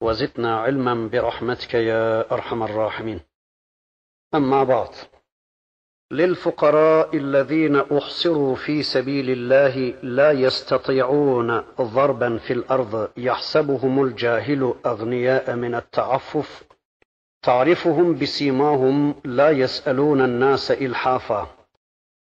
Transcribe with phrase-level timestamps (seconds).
[0.00, 3.20] وزدنا علما برحمتك يا أرحم الراحمين.
[4.34, 4.88] أما بعد
[6.10, 15.74] للفقراء الذين أحصروا في سبيل الله لا يستطيعون ضربا في الأرض يحسبهم الجاهل أغنياء من
[15.74, 16.64] التعفف.
[17.42, 21.56] تعرفهم بسيماهم لا يسألون الناس إلحافا.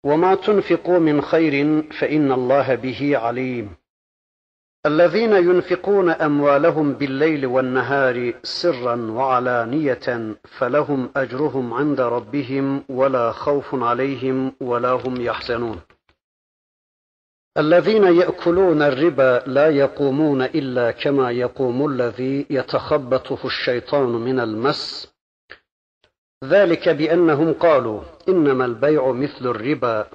[0.04, 3.84] وما تنفقوا من خير فإن الله به عليم.
[4.87, 14.91] الذين ينفقون أموالهم بالليل والنهار سرا وعلانية فلهم أجرهم عند ربهم ولا خوف عليهم ولا
[14.91, 15.80] هم يحزنون.
[17.59, 25.15] الذين يأكلون الربا لا يقومون إلا كما يقوم الذي يتخبطه الشيطان من المس.
[26.45, 30.07] ذلك بأنهم قالوا إنما البيع مثل الربا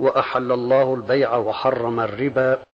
[0.00, 2.75] وأحل الله البيع وحرم الربا.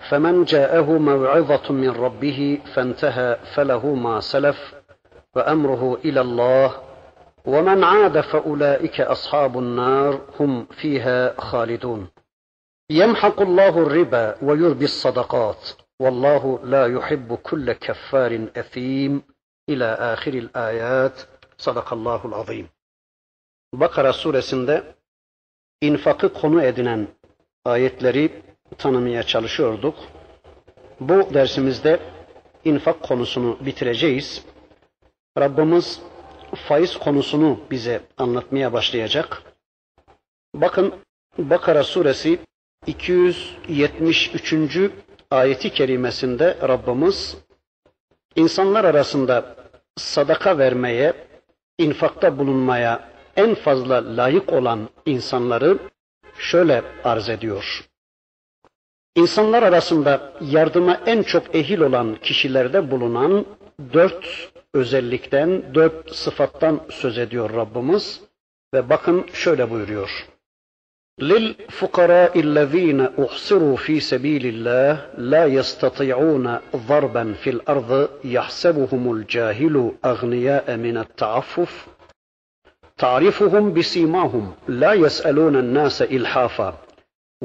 [0.00, 4.74] فمن جاءه موعظة من ربه فانتهى فله ما سلف
[5.36, 6.82] وأمره إلى الله
[7.44, 12.08] ومن عاد فأولئك أصحاب النار هم فيها خالدون.
[12.90, 15.68] يمحق الله الربا ويربي الصدقات
[16.00, 19.22] والله لا يحب كل كفار أثيم.
[19.68, 21.20] إلى آخر الآيات.
[21.58, 22.68] صدق الله العظيم.
[23.72, 24.82] Bakara suresinde
[25.80, 27.08] infakı konu edinen
[27.64, 28.42] ayetleri
[28.78, 29.94] tanımaya çalışıyorduk.
[31.00, 32.00] Bu dersimizde
[32.64, 34.44] infak konusunu bitireceğiz.
[35.38, 36.00] Rabbimiz
[36.54, 39.42] faiz konusunu bize anlatmaya başlayacak.
[40.54, 40.94] Bakın
[41.38, 42.38] Bakara suresi
[42.86, 44.54] 273.
[45.30, 47.36] ayeti kerimesinde Rabbimiz
[48.36, 49.56] insanlar arasında
[49.96, 51.12] sadaka vermeye,
[51.78, 55.78] infakta bulunmaya en fazla layık olan insanları
[56.38, 57.87] şöyle arz ediyor.
[59.17, 63.45] İnsanlar arasında yardıma en çok ehil olan kişilerde bulunan
[63.93, 68.21] dört özellikten, dört sıfattan söz ediyor Rabbimiz.
[68.73, 70.27] Ve bakın şöyle buyuruyor.
[71.19, 80.97] للفقراء الذين أحصروا في سبيل الله لا يستطيعون ضربا في الأرض يحسبهم الجاهل أغنياء من
[80.97, 81.87] التعفف
[82.97, 86.77] تعرفهم بسيماهم لا يسألون الناس إلحافا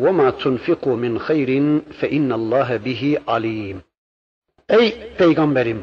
[0.05, 1.51] وَمَا تُنْفِقُوا مِنْ خَيْرٍ
[1.99, 3.77] فَاِنَّ اللّٰهَ بِهِ عَلِيمٌ
[4.69, 5.81] Ey Peygamberim!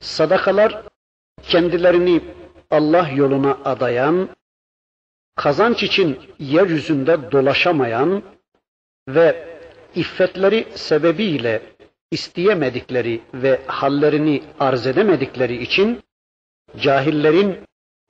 [0.00, 0.82] Sadakalar
[1.42, 2.20] kendilerini
[2.70, 4.28] Allah yoluna adayan,
[5.36, 8.22] kazanç için yeryüzünde dolaşamayan
[9.08, 9.58] ve
[9.94, 11.62] iffetleri sebebiyle
[12.10, 16.02] isteyemedikleri ve hallerini arz edemedikleri için
[16.80, 17.58] cahillerin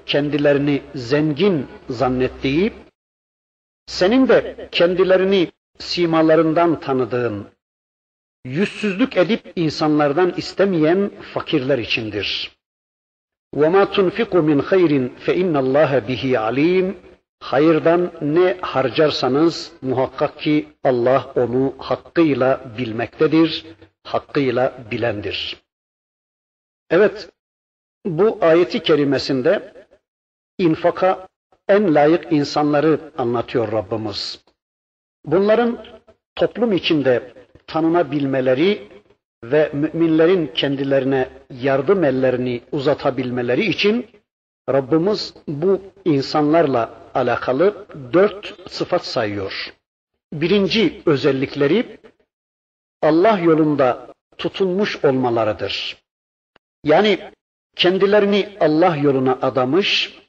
[0.06, 2.72] kendilerini zengin zannettiği
[3.86, 7.46] senin de kendilerini simalarından tanıdığın,
[8.44, 12.56] yüzsüzlük edip insanlardan istemeyen fakirler içindir.
[13.56, 14.92] وَمَا تُنْفِقُ مِنْ خَيْرٍ
[15.24, 16.94] فَاِنَّ اللّٰهَ بِهِ عَلِيمٌ
[17.42, 23.66] Hayırdan ne harcarsanız muhakkak ki Allah onu hakkıyla bilmektedir,
[24.04, 25.62] hakkıyla bilendir.
[26.90, 27.30] Evet,
[28.06, 29.72] bu ayeti kerimesinde
[30.58, 31.28] infaka
[31.67, 34.43] en layık insanları anlatıyor Rabbimiz.
[35.25, 35.85] Bunların
[36.35, 37.33] toplum içinde
[37.67, 38.87] tanınabilmeleri
[39.43, 44.07] ve müminlerin kendilerine yardım ellerini uzatabilmeleri için
[44.69, 49.73] Rabbimiz bu insanlarla alakalı dört sıfat sayıyor.
[50.33, 51.97] Birinci özellikleri
[53.01, 54.07] Allah yolunda
[54.37, 55.97] tutunmuş olmalarıdır.
[56.83, 57.19] Yani
[57.75, 60.19] kendilerini Allah yoluna adamış,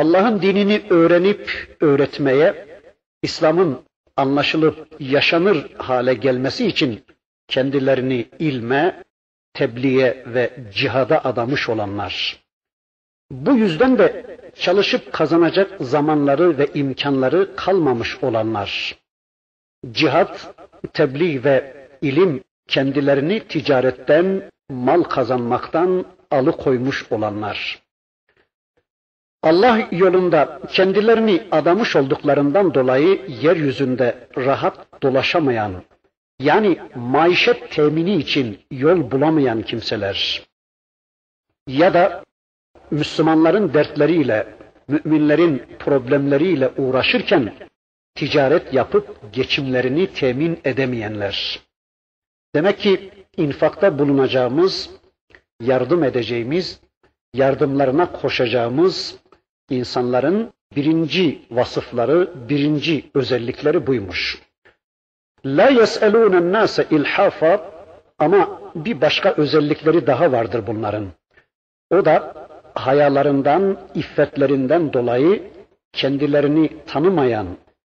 [0.00, 2.66] Allah'ın dinini öğrenip öğretmeye,
[3.22, 3.78] İslam'ın
[4.16, 7.04] anlaşılıp yaşanır hale gelmesi için
[7.48, 9.02] kendilerini ilme,
[9.54, 12.40] tebliğe ve cihada adamış olanlar.
[13.30, 18.98] Bu yüzden de çalışıp kazanacak zamanları ve imkanları kalmamış olanlar.
[19.90, 20.54] Cihat,
[20.92, 27.89] tebliğ ve ilim kendilerini ticaretten, mal kazanmaktan alıkoymuş olanlar.
[29.42, 35.82] Allah yolunda kendilerini adamış olduklarından dolayı yeryüzünde rahat dolaşamayan,
[36.38, 40.42] yani maişet temini için yol bulamayan kimseler
[41.68, 42.24] ya da
[42.90, 44.46] Müslümanların dertleriyle,
[44.88, 47.54] müminlerin problemleriyle uğraşırken
[48.14, 51.60] ticaret yapıp geçimlerini temin edemeyenler.
[52.54, 54.90] Demek ki infakta bulunacağımız,
[55.60, 56.80] yardım edeceğimiz,
[57.34, 59.19] yardımlarına koşacağımız
[59.70, 64.42] insanların birinci vasıfları, birinci özellikleri buymuş.
[65.44, 67.70] La yes'elûnen nâse ilhafa
[68.18, 71.06] ama bir başka özellikleri daha vardır bunların.
[71.90, 72.34] O da
[72.74, 75.42] hayalarından, iffetlerinden dolayı
[75.92, 77.46] kendilerini tanımayan,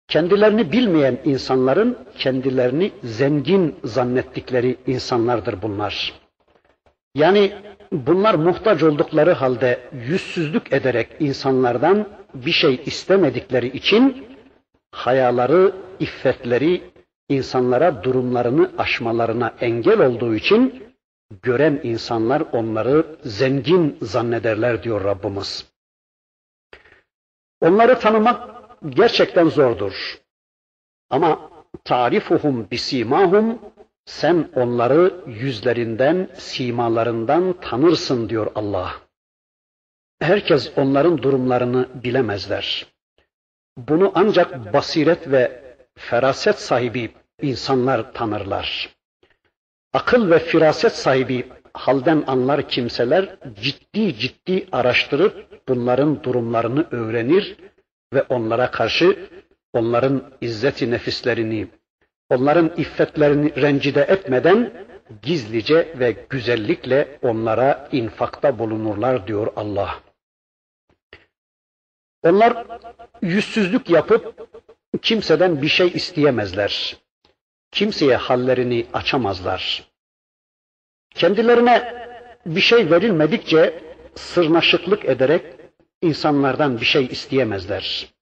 [0.08, 6.14] kendilerini bilmeyen insanların kendilerini zengin zannettikleri insanlardır bunlar.
[7.16, 7.52] Yani
[7.92, 14.28] bunlar muhtaç oldukları halde yüzsüzlük ederek insanlardan bir şey istemedikleri için
[14.92, 16.92] hayaları, iffetleri
[17.30, 20.84] insanlara durumlarını aşmalarına engel olduğu için
[21.44, 25.72] gören insanlar onları zengin zannederler diyor Rabbimiz.
[27.62, 28.50] Onları tanımak
[28.90, 30.20] gerçekten zordur.
[31.10, 31.50] Ama
[31.84, 33.60] tarifuhum bisimahum
[34.12, 38.94] sen onları yüzlerinden, simalarından tanırsın diyor Allah.
[40.20, 42.86] Herkes onların durumlarını bilemezler.
[43.78, 45.62] Bunu ancak basiret ve
[45.96, 47.12] feraset sahibi
[47.42, 48.90] insanlar tanırlar.
[49.94, 57.58] Akıl ve firaset sahibi halden anlar kimseler ciddi ciddi araştırıp bunların durumlarını öğrenir
[58.14, 59.30] ve onlara karşı
[59.74, 61.68] onların izzeti nefislerini,
[62.32, 64.74] onların iffetlerini rencide etmeden
[65.22, 70.00] gizlice ve güzellikle onlara infakta bulunurlar diyor Allah.
[72.24, 72.68] Onlar
[73.22, 74.50] yüzsüzlük yapıp
[75.02, 76.98] kimseden bir şey isteyemezler.
[77.72, 79.84] Kimseye hallerini açamazlar.
[81.16, 82.06] Kendilerine
[82.46, 83.84] bir şey verilmedikçe
[84.16, 85.46] sırnaşıklık ederek
[86.02, 88.14] insanlardan bir şey isteyemezler.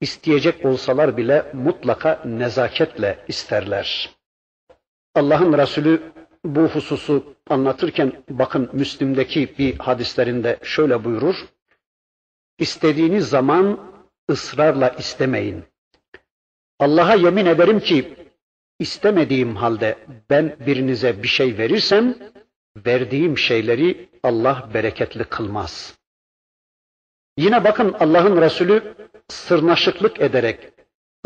[0.00, 4.10] İsteyecek olsalar bile mutlaka nezaketle isterler.
[5.14, 6.12] Allah'ın Resulü
[6.44, 11.36] bu hususu anlatırken bakın Müslim'deki bir hadislerinde şöyle buyurur.
[12.58, 13.92] İstediğiniz zaman
[14.30, 15.64] ısrarla istemeyin.
[16.78, 18.14] Allah'a yemin ederim ki
[18.78, 19.98] istemediğim halde
[20.30, 22.18] ben birinize bir şey verirsem
[22.76, 25.98] verdiğim şeyleri Allah bereketli kılmaz.
[27.36, 28.94] Yine bakın Allah'ın Resulü
[29.30, 30.58] sırnaşıklık ederek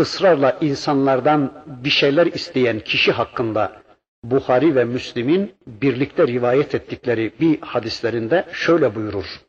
[0.01, 3.83] ısrarla insanlardan bir şeyler isteyen kişi hakkında
[4.25, 9.41] Buhari ve Müslim'in birlikte rivayet ettikleri bir hadislerinde şöyle buyurur.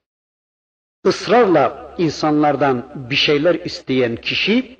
[1.06, 4.78] Israrla insanlardan bir şeyler isteyen kişi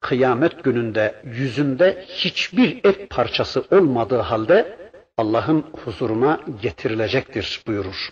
[0.00, 4.78] kıyamet gününde yüzünde hiçbir et parçası olmadığı halde
[5.16, 8.10] Allah'ın huzuruna getirilecektir buyurur.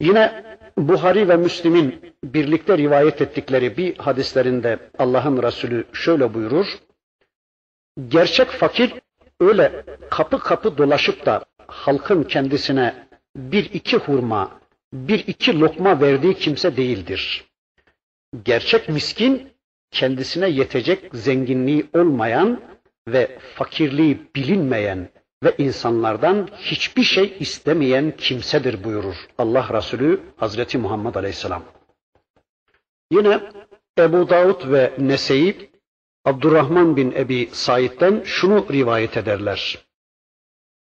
[0.00, 0.44] Yine
[0.78, 6.66] Buhari ve Müslim'in birlikte rivayet ettikleri bir hadislerinde Allah'ın Resulü şöyle buyurur.
[8.08, 8.92] Gerçek fakir
[9.40, 14.60] öyle kapı kapı dolaşıp da halkın kendisine bir iki hurma,
[14.92, 17.44] bir iki lokma verdiği kimse değildir.
[18.44, 19.48] Gerçek miskin
[19.90, 22.60] kendisine yetecek zenginliği olmayan
[23.08, 25.08] ve fakirliği bilinmeyen
[25.44, 31.62] ve insanlardan hiçbir şey istemeyen kimsedir buyurur Allah Resulü Hazreti Muhammed Aleyhisselam.
[33.10, 33.40] Yine
[33.98, 35.70] Ebu Davud ve Nese'yi
[36.24, 39.78] Abdurrahman bin Ebi Said'den şunu rivayet ederler.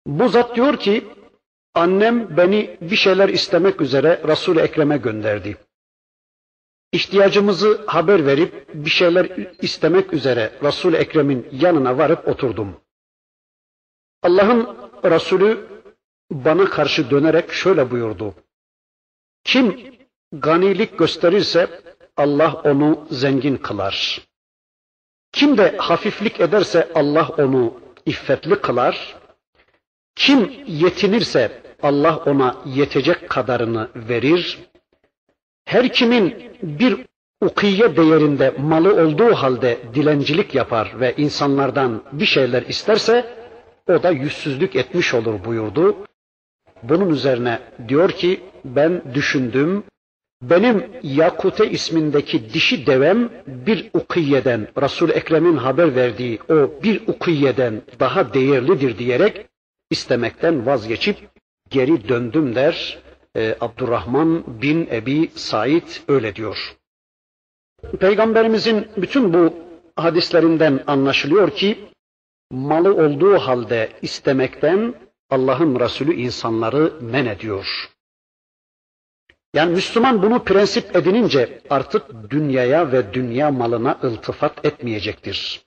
[0.06, 1.04] Bu zat diyor ki
[1.74, 5.58] Annem beni bir şeyler istemek üzere Resul-i Ekrem'e gönderdi.
[6.92, 9.26] İhtiyacımızı haber verip bir şeyler
[9.62, 12.82] istemek üzere Resul-i Ekrem'in yanına varıp oturdum.
[14.24, 15.68] Allah'ın Resulü
[16.32, 18.36] bana karşı dönerek şöyle buyurdu.
[19.44, 19.96] Kim
[20.32, 21.82] ganilik gösterirse
[22.18, 24.22] Allah onu zengin kılar.
[25.32, 29.16] Kim de hafiflik ederse Allah onu iffetli kılar.
[30.16, 34.60] Kim yetinirse Allah ona yetecek kadarını verir.
[35.66, 37.06] Her kimin bir
[37.42, 43.39] ukiye değerinde malı olduğu halde dilencilik yapar ve insanlardan bir şeyler isterse
[43.90, 45.98] o da yüzsüzlük etmiş olur buyurdu.
[46.84, 49.84] Bunun üzerine diyor ki ben düşündüm.
[50.42, 58.34] Benim Yakute ismindeki dişi devem bir ukiyeden, Resul Ekrem'in haber verdiği o bir ukiyeden daha
[58.34, 59.46] değerlidir diyerek
[59.90, 61.18] istemekten vazgeçip
[61.70, 63.00] geri döndüm der.
[63.36, 66.76] Ee, Abdurrahman bin Ebi Said öyle diyor.
[68.00, 69.54] Peygamberimizin bütün bu
[69.96, 71.80] hadislerinden anlaşılıyor ki
[72.52, 74.96] malı olduğu halde istemekten
[75.30, 77.90] Allah'ın Resulü insanları men ediyor.
[79.54, 85.62] Yani Müslüman bunu prensip edinince artık dünyaya ve dünya malına iltifat etmeyecektir.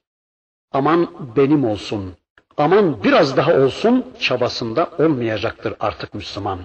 [0.72, 2.16] Aman benim olsun,
[2.56, 6.60] aman biraz daha olsun çabasında olmayacaktır artık Müslüman.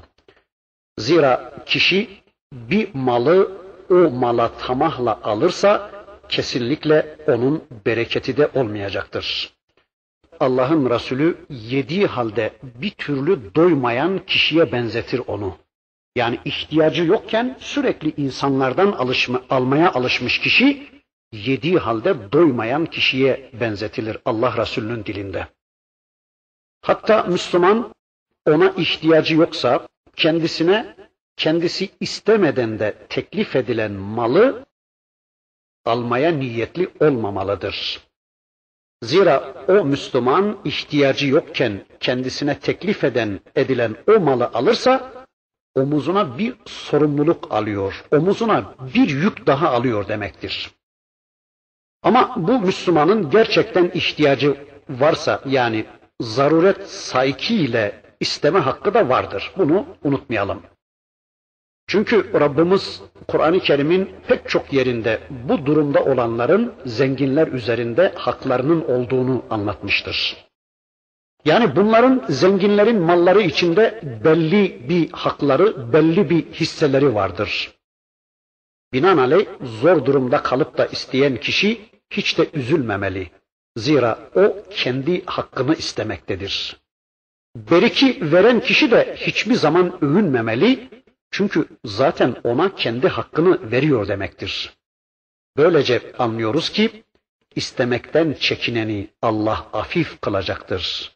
[0.97, 2.09] Zira kişi
[2.53, 3.51] bir malı
[3.89, 5.91] o mala tamahla alırsa
[6.29, 9.56] kesinlikle onun bereketi de olmayacaktır.
[10.39, 15.57] Allah'ın Resulü yediği halde bir türlü doymayan kişiye benzetir onu.
[16.15, 20.87] Yani ihtiyacı yokken sürekli insanlardan alışma, almaya alışmış kişi
[21.31, 25.47] yediği halde doymayan kişiye benzetilir Allah Resulü'nün dilinde.
[26.81, 27.93] Hatta Müslüman
[28.45, 30.95] ona ihtiyacı yoksa kendisine
[31.37, 34.65] kendisi istemeden de teklif edilen malı
[35.85, 38.06] almaya niyetli olmamalıdır.
[39.03, 45.11] Zira o Müslüman ihtiyacı yokken kendisine teklif eden edilen o malı alırsa
[45.75, 48.05] omuzuna bir sorumluluk alıyor.
[48.11, 50.71] Omuzuna bir yük daha alıyor demektir.
[52.03, 54.57] Ama bu Müslümanın gerçekten ihtiyacı
[54.89, 55.85] varsa yani
[56.21, 59.51] zaruret sayki ile isteme hakkı da vardır.
[59.57, 60.61] Bunu unutmayalım.
[61.87, 70.47] Çünkü Rabbimiz Kur'an-ı Kerim'in pek çok yerinde bu durumda olanların zenginler üzerinde haklarının olduğunu anlatmıştır.
[71.45, 77.73] Yani bunların zenginlerin malları içinde belli bir hakları, belli bir hisseleri vardır.
[78.93, 83.31] Binaenaleyh zor durumda kalıp da isteyen kişi hiç de üzülmemeli.
[83.75, 86.77] Zira o kendi hakkını istemektedir.
[87.55, 90.89] Beriki veren kişi de hiçbir zaman övünmemeli.
[91.31, 94.73] Çünkü zaten ona kendi hakkını veriyor demektir.
[95.57, 97.03] Böylece anlıyoruz ki
[97.55, 101.11] istemekten çekineni Allah afif kılacaktır.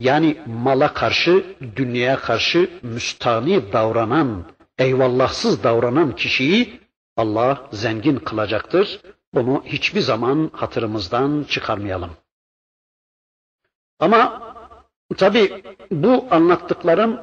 [0.00, 4.44] Yani mala karşı, dünyaya karşı müstani davranan,
[4.78, 6.80] eyvallahsız davranan kişiyi
[7.16, 9.00] Allah zengin kılacaktır.
[9.34, 12.10] Bunu hiçbir zaman hatırımızdan çıkarmayalım.
[13.98, 14.42] Ama
[15.16, 17.20] tabi bu anlattıklarım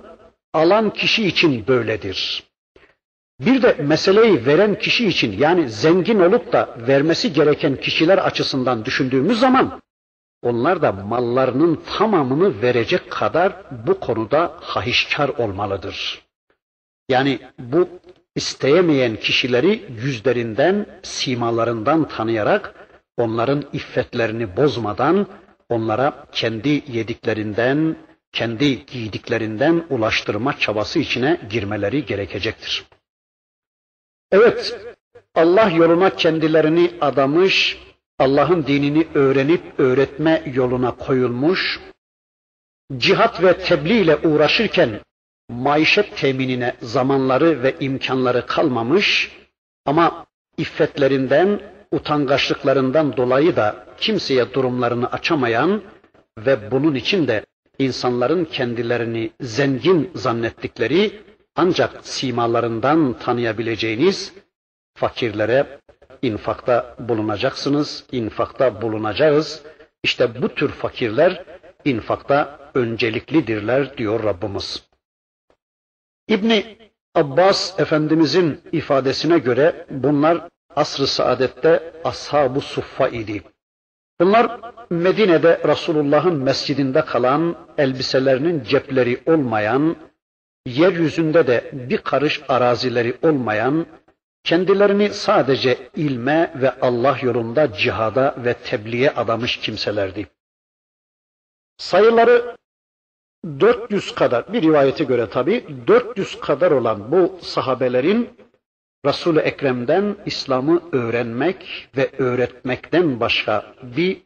[0.53, 2.44] alan kişi için böyledir.
[3.39, 9.39] Bir de meseleyi veren kişi için yani zengin olup da vermesi gereken kişiler açısından düşündüğümüz
[9.39, 9.82] zaman
[10.44, 13.53] onlar da mallarının tamamını verecek kadar
[13.88, 16.22] bu konuda hahişkar olmalıdır.
[17.10, 17.89] Yani bu
[18.36, 22.75] isteyemeyen kişileri yüzlerinden, simalarından tanıyarak
[23.18, 25.27] onların iffetlerini bozmadan
[25.70, 27.96] onlara kendi yediklerinden,
[28.31, 32.86] kendi giydiklerinden ulaştırma çabası içine girmeleri gerekecektir.
[34.31, 34.79] Evet,
[35.36, 37.77] Allah yoluna kendilerini adamış,
[38.19, 41.79] Allah'ın dinini öğrenip öğretme yoluna koyulmuş,
[42.98, 45.00] cihat ve tebliğ ile uğraşırken
[45.50, 49.31] maişet teminine zamanları ve imkanları kalmamış
[49.86, 50.25] ama
[50.57, 55.81] iffetlerinden, utangaçlıklarından dolayı da kimseye durumlarını açamayan
[56.38, 57.45] ve bunun için de
[57.79, 61.21] insanların kendilerini zengin zannettikleri
[61.55, 64.33] ancak simalarından tanıyabileceğiniz
[64.95, 65.79] fakirlere
[66.21, 69.63] infakta bulunacaksınız, infakta bulunacağız.
[70.03, 71.45] İşte bu tür fakirler
[71.86, 74.89] infakta önceliklidirler diyor Rabbimiz.
[76.27, 76.77] İbni
[77.15, 83.43] Abbas Efendimizin ifadesine göre bunlar asr-ı saadette ashab-ı suffa idi.
[84.22, 84.60] Bunlar
[84.90, 89.96] Medine'de Resulullah'ın mescidinde kalan, elbiselerinin cepleri olmayan,
[90.66, 93.86] yeryüzünde de bir karış arazileri olmayan,
[94.44, 100.28] kendilerini sadece ilme ve Allah yolunda cihada ve tebliğe adamış kimselerdi.
[101.78, 102.58] Sayıları
[103.60, 108.30] 400 kadar, bir rivayete göre tabi 400 kadar olan bu sahabelerin
[109.06, 114.22] Resul-i Ekrem'den İslam'ı öğrenmek ve öğretmekten başka bir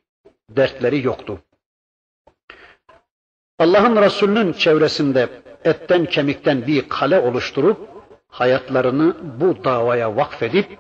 [0.50, 1.40] dertleri yoktu.
[3.60, 5.30] Allah'ın Resulü'nün çevresinde
[5.64, 7.90] etten kemikten bir kale oluşturup
[8.28, 10.78] hayatlarını bu davaya vakfedip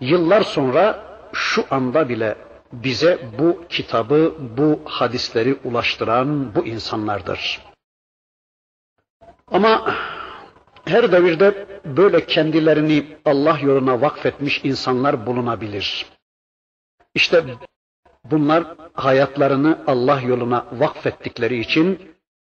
[0.00, 2.36] yıllar sonra şu anda bile
[2.72, 7.60] bize bu kitabı, bu hadisleri ulaştıran bu insanlardır.
[9.46, 9.94] Ama
[10.90, 16.06] her devirde böyle kendilerini Allah yoluna vakfetmiş insanlar bulunabilir.
[17.14, 17.44] İşte
[18.24, 21.98] bunlar hayatlarını Allah yoluna vakfettikleri için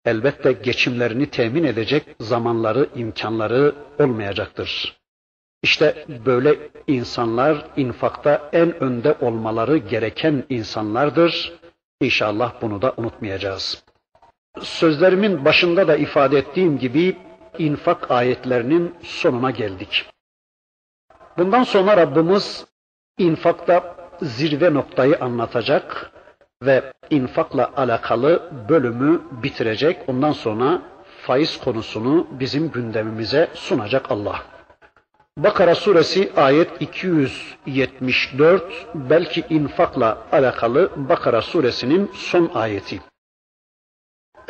[0.06, 4.98] elbette geçimlerini temin edecek zamanları, imkanları olmayacaktır.
[5.64, 6.56] İşte böyle
[6.88, 11.54] insanlar infakta en önde olmaları gereken insanlardır.
[12.02, 13.84] İnşallah bunu da unutmayacağız.
[14.62, 17.18] Sözlerimin başında da ifade ettiğim gibi
[17.60, 20.06] infak ayetlerinin sonuna geldik.
[21.38, 22.66] Bundan sonra Rabbimiz
[23.18, 26.12] infakta zirve noktayı anlatacak
[26.62, 29.98] ve infakla alakalı bölümü bitirecek.
[30.08, 30.82] Ondan sonra
[31.22, 34.44] faiz konusunu bizim gündemimize sunacak Allah.
[35.38, 43.02] Bakara suresi ayet 274 belki infakla alakalı Bakara suresinin son ayeti.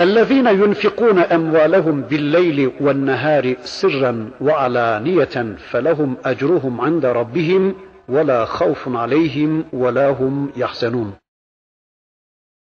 [0.00, 7.74] الذين ينفقون أموالهم بالليل والنهار سرا وعلانية فلهم أجرهم عند ربهم
[8.08, 11.12] ولا خوف عليهم ولا هم يحزنون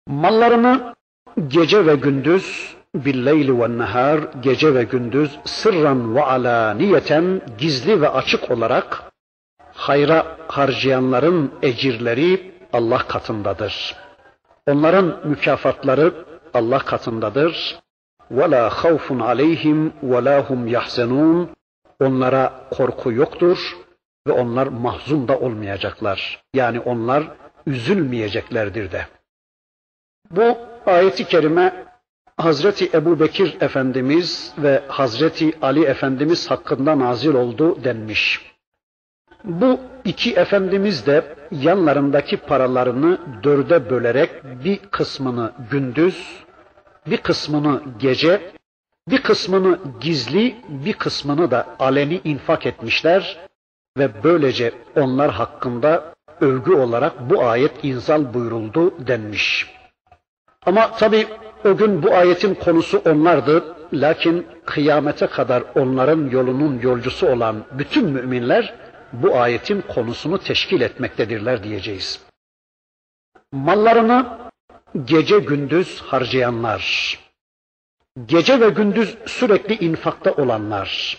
[0.07, 0.95] Mallarını
[1.49, 8.51] gece ve gündüz billeyli ve nehar gece ve gündüz sırran ve alaniyeten gizli ve açık
[8.51, 9.03] olarak
[9.75, 13.97] hayra harcayanların ecirleri Allah katındadır.
[14.67, 16.13] Onların mükafatları
[16.57, 17.79] Allah katındadır.
[18.31, 21.47] وَلَا خَوْفٌ عَلَيْهِمْ وَلَا هُمْ يَحْزَنُونَ
[22.01, 23.77] Onlara korku yoktur
[24.27, 26.45] ve onlar mahzun da olmayacaklar.
[26.55, 27.25] Yani onlar
[27.67, 29.07] üzülmeyeceklerdir de.
[30.31, 31.87] Bu ayeti kerime
[32.37, 38.53] Hazreti Ebu Bekir Efendimiz ve Hazreti Ali Efendimiz hakkında nazil oldu denmiş.
[39.45, 46.45] Bu iki efendimiz de yanlarındaki paralarını dörde bölerek bir kısmını gündüz,
[47.10, 48.52] bir kısmını gece,
[49.10, 53.38] bir kısmını gizli, bir kısmını da aleni infak etmişler
[53.98, 59.74] ve böylece onlar hakkında övgü olarak bu ayet inzal buyuruldu denmiş.
[60.66, 61.28] Ama tabi
[61.66, 63.78] o gün bu ayetin konusu onlardı.
[63.94, 68.74] Lakin kıyamete kadar onların yolunun yolcusu olan bütün müminler
[69.14, 72.22] bu ayetin konusunu teşkil etmektedirler diyeceğiz.
[73.52, 74.47] Mallarını
[75.06, 77.20] gece gündüz harcayanlar,
[78.26, 81.18] gece ve gündüz sürekli infakta olanlar,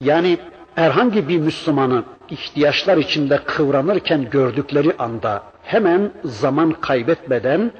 [0.00, 0.38] yani
[0.74, 7.72] herhangi bir Müslümanı ihtiyaçlar içinde kıvranırken gördükleri anda hemen zaman kaybetmeden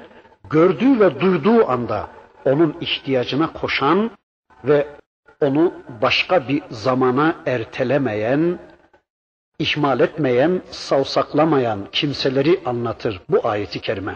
[0.49, 2.09] gördüğü ve duyduğu anda
[2.45, 4.11] onun ihtiyacına koşan
[4.63, 4.87] ve
[5.41, 8.59] onu başka bir zamana ertelemeyen,
[9.59, 14.15] ihmal etmeyen, savsaklamayan kimseleri anlatır bu ayeti kerime.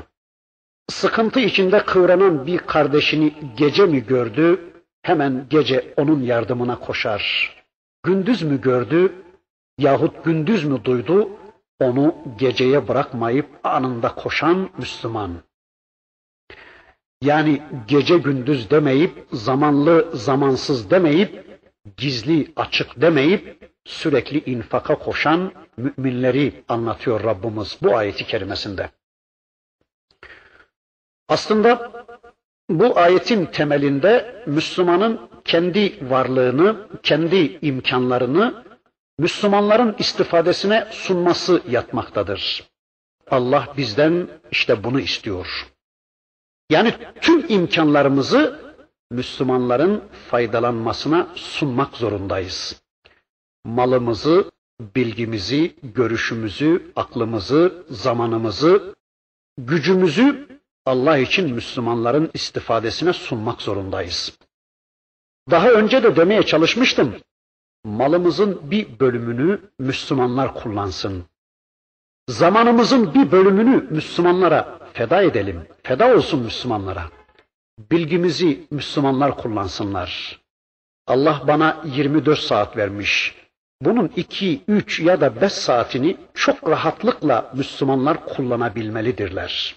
[0.90, 7.54] Sıkıntı içinde kıvranan bir kardeşini gece mi gördü, hemen gece onun yardımına koşar.
[8.04, 9.14] Gündüz mü gördü
[9.78, 11.30] yahut gündüz mü duydu,
[11.80, 15.36] onu geceye bırakmayıp anında koşan Müslüman.
[17.22, 21.60] Yani gece gündüz demeyip, zamanlı zamansız demeyip,
[21.98, 28.90] gizli açık demeyip, sürekli infaka koşan müminleri anlatıyor Rabbimiz bu ayeti kerimesinde.
[31.30, 31.92] Aslında
[32.70, 38.64] bu ayetin temelinde Müslümanın kendi varlığını, kendi imkanlarını
[39.20, 42.64] Müslümanların istifadesine sunması yatmaktadır.
[43.32, 45.68] Allah bizden işte bunu istiyor.
[46.70, 48.60] Yani tüm imkanlarımızı
[49.12, 52.82] Müslümanların faydalanmasına sunmak zorundayız.
[53.66, 54.52] Malımızı,
[54.96, 58.96] bilgimizi, görüşümüzü, aklımızı, zamanımızı,
[59.58, 60.57] gücümüzü
[60.88, 64.38] Allah için Müslümanların istifadesine sunmak zorundayız.
[65.52, 67.16] Daha önce de demeye çalışmıştım.
[67.84, 71.26] Malımızın bir bölümünü Müslümanlar kullansın.
[72.30, 75.68] Zamanımızın bir bölümünü Müslümanlara feda edelim.
[75.84, 77.04] Feda olsun Müslümanlara.
[77.92, 80.42] Bilgimizi Müslümanlar kullansınlar.
[81.08, 83.36] Allah bana 24 saat vermiş.
[83.82, 89.77] Bunun 2, 3 ya da 5 saatini çok rahatlıkla Müslümanlar kullanabilmelidirler.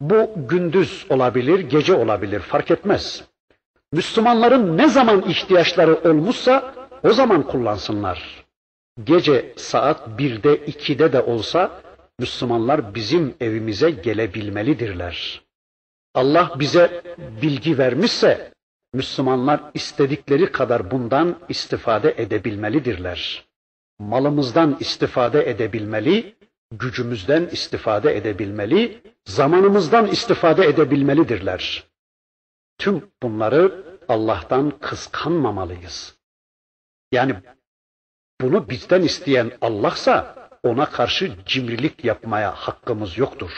[0.00, 3.24] Bu gündüz olabilir, gece olabilir fark etmez.
[3.92, 8.44] Müslümanların ne zaman ihtiyaçları olmuşsa o zaman kullansınlar.
[9.04, 11.80] Gece saat birde, ikide de olsa
[12.18, 15.42] Müslümanlar bizim evimize gelebilmelidirler.
[16.14, 17.02] Allah bize
[17.42, 18.52] bilgi vermişse
[18.94, 23.44] Müslümanlar istedikleri kadar bundan istifade edebilmelidirler.
[23.98, 26.35] Malımızdan istifade edebilmeli,
[26.78, 31.84] gücümüzden istifade edebilmeli, zamanımızdan istifade edebilmelidirler.
[32.78, 36.16] Tüm bunları Allah'tan kıskanmamalıyız.
[37.12, 37.34] Yani
[38.40, 43.50] bunu bizden isteyen Allah'sa ona karşı cimrilik yapmaya hakkımız yoktur.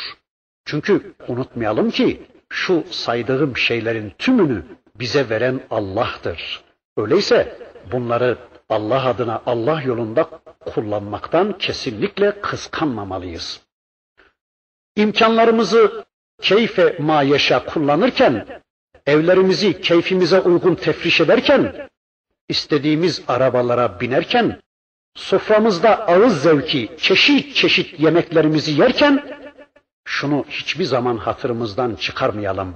[0.64, 6.64] Çünkü unutmayalım ki şu saydığım şeylerin tümünü bize veren Allah'tır.
[6.96, 7.58] Öyleyse
[7.92, 10.24] bunları Allah adına Allah yolunda
[10.60, 13.60] kullanmaktan kesinlikle kıskanmamalıyız.
[14.96, 16.04] İmkanlarımızı
[16.40, 18.62] keyfe mayeşa kullanırken,
[19.06, 21.88] evlerimizi keyfimize uygun tefriş ederken,
[22.48, 24.60] istediğimiz arabalara binerken,
[25.14, 29.38] soframızda ağız zevki, çeşit çeşit yemeklerimizi yerken
[30.04, 32.74] şunu hiçbir zaman hatırımızdan çıkarmayalım.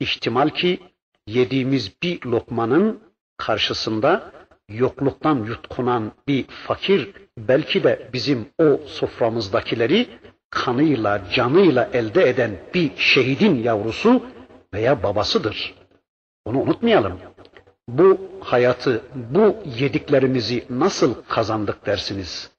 [0.00, 0.80] İhtimal ki
[1.26, 3.00] yediğimiz bir lokmanın
[3.36, 4.32] karşısında
[4.68, 10.08] yokluktan yutkunan bir fakir belki de bizim o soframızdakileri
[10.50, 14.26] kanıyla, canıyla elde eden bir şehidin yavrusu
[14.74, 15.74] veya babasıdır.
[16.46, 17.18] Bunu unutmayalım.
[17.88, 22.50] Bu hayatı, bu yediklerimizi nasıl kazandık dersiniz?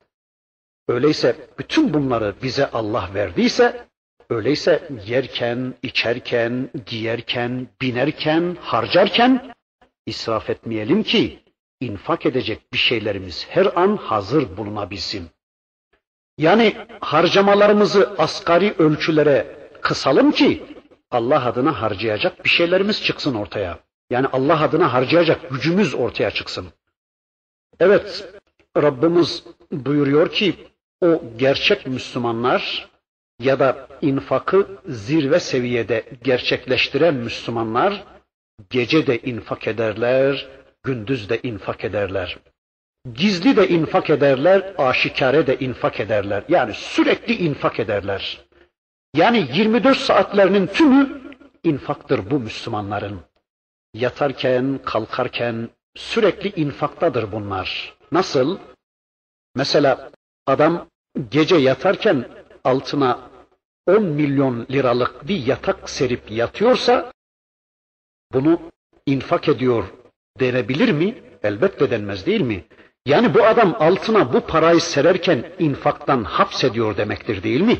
[0.87, 3.87] Öyleyse bütün bunları bize Allah verdiyse,
[4.29, 9.53] öyleyse yerken, içerken, giyerken, binerken, harcarken
[10.05, 11.39] israf etmeyelim ki
[11.81, 15.29] infak edecek bir şeylerimiz her an hazır bulunabilsin.
[16.37, 20.63] Yani harcamalarımızı asgari ölçülere kısalım ki
[21.11, 23.79] Allah adına harcayacak bir şeylerimiz çıksın ortaya.
[24.09, 26.67] Yani Allah adına harcayacak gücümüz ortaya çıksın.
[27.79, 28.33] Evet,
[28.77, 30.55] Rabbimiz buyuruyor ki
[31.01, 32.89] o gerçek Müslümanlar
[33.39, 38.03] ya da infakı zirve seviyede gerçekleştiren Müslümanlar
[38.69, 40.47] gece de infak ederler,
[40.83, 42.37] gündüz de infak ederler.
[43.13, 46.43] Gizli de infak ederler, aşikare de infak ederler.
[46.49, 48.45] Yani sürekli infak ederler.
[49.15, 51.21] Yani 24 saatlerinin tümü
[51.63, 53.19] infaktır bu Müslümanların.
[53.93, 57.97] Yatarken, kalkarken sürekli infaktadır bunlar.
[58.11, 58.57] Nasıl?
[59.55, 60.11] Mesela
[60.47, 60.87] adam
[61.29, 62.25] gece yatarken
[62.63, 63.29] altına
[63.87, 67.11] 10 milyon liralık bir yatak serip yatıyorsa
[68.33, 68.59] bunu
[69.05, 69.83] infak ediyor
[70.39, 71.23] denebilir mi?
[71.43, 72.65] Elbette denmez değil mi?
[73.05, 77.79] Yani bu adam altına bu parayı sererken infaktan hapsediyor demektir değil mi?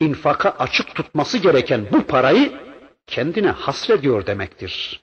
[0.00, 2.52] İnfaka açık tutması gereken bu parayı
[3.06, 5.00] kendine hasrediyor demektir.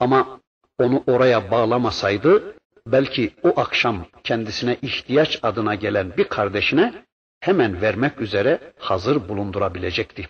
[0.00, 0.40] Ama
[0.78, 2.54] onu oraya bağlamasaydı
[2.86, 7.04] belki o akşam kendisine ihtiyaç adına gelen bir kardeşine
[7.40, 10.28] hemen vermek üzere hazır bulundurabilecekti.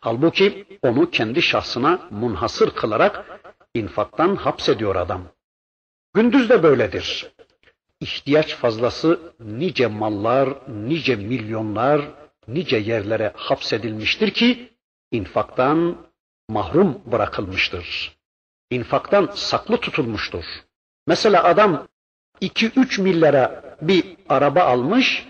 [0.00, 3.37] Halbuki onu kendi şahsına munhasır kılarak
[3.74, 5.22] infaktan hapsediyor adam.
[6.14, 7.32] Gündüz de böyledir.
[8.00, 12.00] İhtiyaç fazlası nice mallar, nice milyonlar,
[12.48, 14.72] nice yerlere hapsedilmiştir ki
[15.12, 15.96] infaktan
[16.48, 18.16] mahrum bırakılmıştır.
[18.70, 20.44] İnfaktan saklı tutulmuştur.
[21.06, 21.88] Mesela adam
[22.42, 25.26] 2-3 milyara bir araba almış,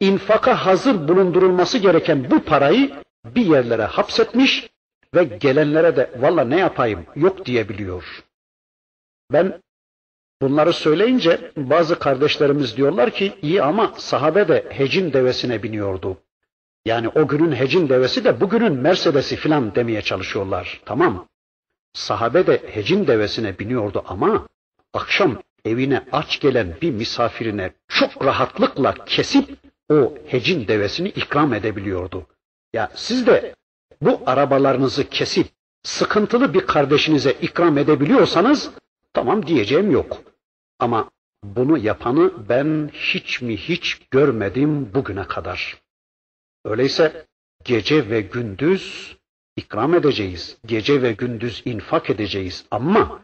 [0.00, 2.92] infaka hazır bulundurulması gereken bu parayı
[3.24, 4.68] bir yerlere hapsetmiş
[5.16, 8.24] ve gelenlere de valla ne yapayım yok diyebiliyor.
[9.32, 9.62] Ben
[10.42, 16.18] bunları söyleyince bazı kardeşlerimiz diyorlar ki iyi ama sahabe de hecin devesine biniyordu.
[16.84, 20.80] Yani o günün hecin devesi de bugünün Mercedes'i filan demeye çalışıyorlar.
[20.84, 21.28] Tamam.
[21.92, 24.48] Sahabe de hecin devesine biniyordu ama
[24.94, 29.58] akşam evine aç gelen bir misafirine çok rahatlıkla kesip
[29.90, 32.26] o hecin devesini ikram edebiliyordu.
[32.72, 33.54] Ya siz de
[34.00, 35.46] bu arabalarınızı kesip
[35.82, 38.70] sıkıntılı bir kardeşinize ikram edebiliyorsanız
[39.12, 40.22] tamam diyeceğim yok.
[40.78, 41.10] Ama
[41.44, 45.80] bunu yapanı ben hiç mi hiç görmedim bugüne kadar.
[46.64, 47.26] Öyleyse
[47.64, 49.16] gece ve gündüz
[49.56, 50.58] ikram edeceğiz.
[50.66, 52.64] Gece ve gündüz infak edeceğiz.
[52.70, 53.20] Ama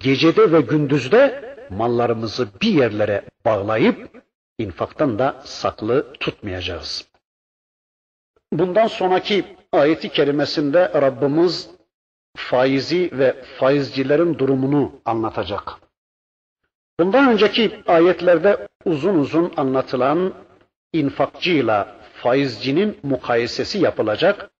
[0.00, 4.24] gecede ve gündüzde mallarımızı bir yerlere bağlayıp
[4.58, 7.13] infaktan da saklı tutmayacağız.
[8.52, 11.70] Bundan sonraki ayeti kerimesinde Rabbimiz
[12.36, 15.72] faizi ve faizcilerin durumunu anlatacak.
[17.00, 20.34] Bundan önceki ayetlerde uzun uzun anlatılan
[20.92, 24.50] infakçıyla faizcinin mukayesesi yapılacak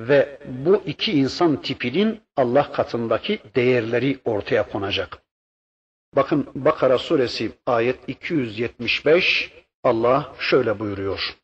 [0.00, 5.18] ve bu iki insan tipinin Allah katındaki değerleri ortaya konacak.
[6.16, 9.52] Bakın Bakara suresi ayet 275
[9.84, 11.36] Allah şöyle buyuruyor.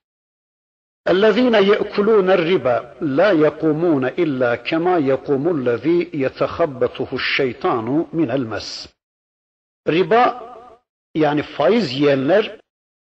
[1.08, 8.90] الذين يأكلون الربا لا يقومون إلا كما يقوم الذي يتخبطه الشيطان من المس.
[9.88, 10.56] Riba
[11.16, 12.60] yani faiz yiyenler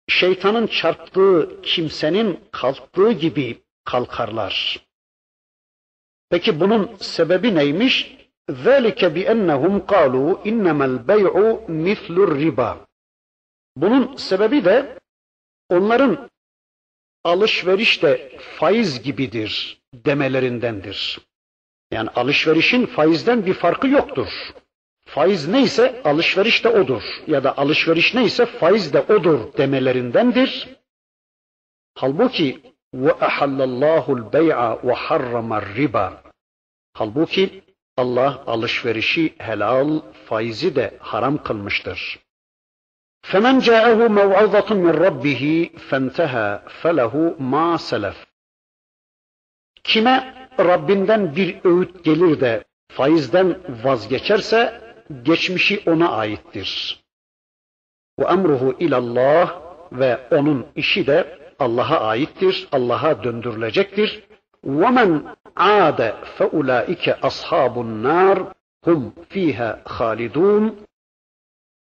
[0.08, 4.80] şeytanın çarptığı kimsenin kalktığı gibi kalkarlar.
[6.30, 8.18] Peki bunun sebebi neymiş?
[8.50, 11.32] ذَٰلِكَ بِأَنَّهُمْ قَالُوا اِنَّمَا الْبَيْعُ
[11.86, 12.76] مِثْلُ الرِّبَا
[13.76, 14.98] Bunun sebebi de
[15.68, 16.28] onların
[17.23, 21.19] alışveriş de faiz gibidir demelerindendir.
[21.91, 24.53] Yani alışverişin faizden bir farkı yoktur.
[25.05, 30.69] Faiz neyse alışveriş de odur ya da alışveriş neyse faiz de odur demelerindendir.
[31.95, 32.61] Halbuki
[32.93, 36.23] ve ahallallahu bey'a ve harrama riba.
[36.93, 37.63] Halbuki
[37.97, 42.19] Allah alışverişi helal, faizi de haram kılmıştır.
[43.30, 45.42] فَمَنْ جَاءَهُ مَوْعَظَةٌ مِنْ رَبِّهِ
[45.88, 46.48] فَانْتَهَى
[46.82, 47.14] فَلَهُ
[47.52, 48.16] مَا سَلَفْ
[49.84, 54.80] Kime Rabbinden bir öğüt gelir de faizden vazgeçerse
[55.22, 57.00] geçmişi ona aittir.
[58.18, 59.60] Ve emruhu ilallah
[59.92, 64.22] ve onun işi de Allah'a aittir, Allah'a döndürülecektir.
[64.66, 68.52] وَمَنْ عَادَ فَاُولَٰئِكَ أَصْحَابُ النَّارِ
[68.84, 70.86] hum fiha halidun.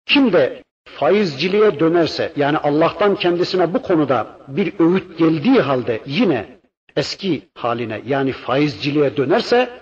[0.06, 6.61] Kim de faizciliğe dönerse yani Allah'tan kendisine bu konuda bir öğüt geldiği halde yine
[6.97, 9.81] eski haline yani faizciliğe dönerse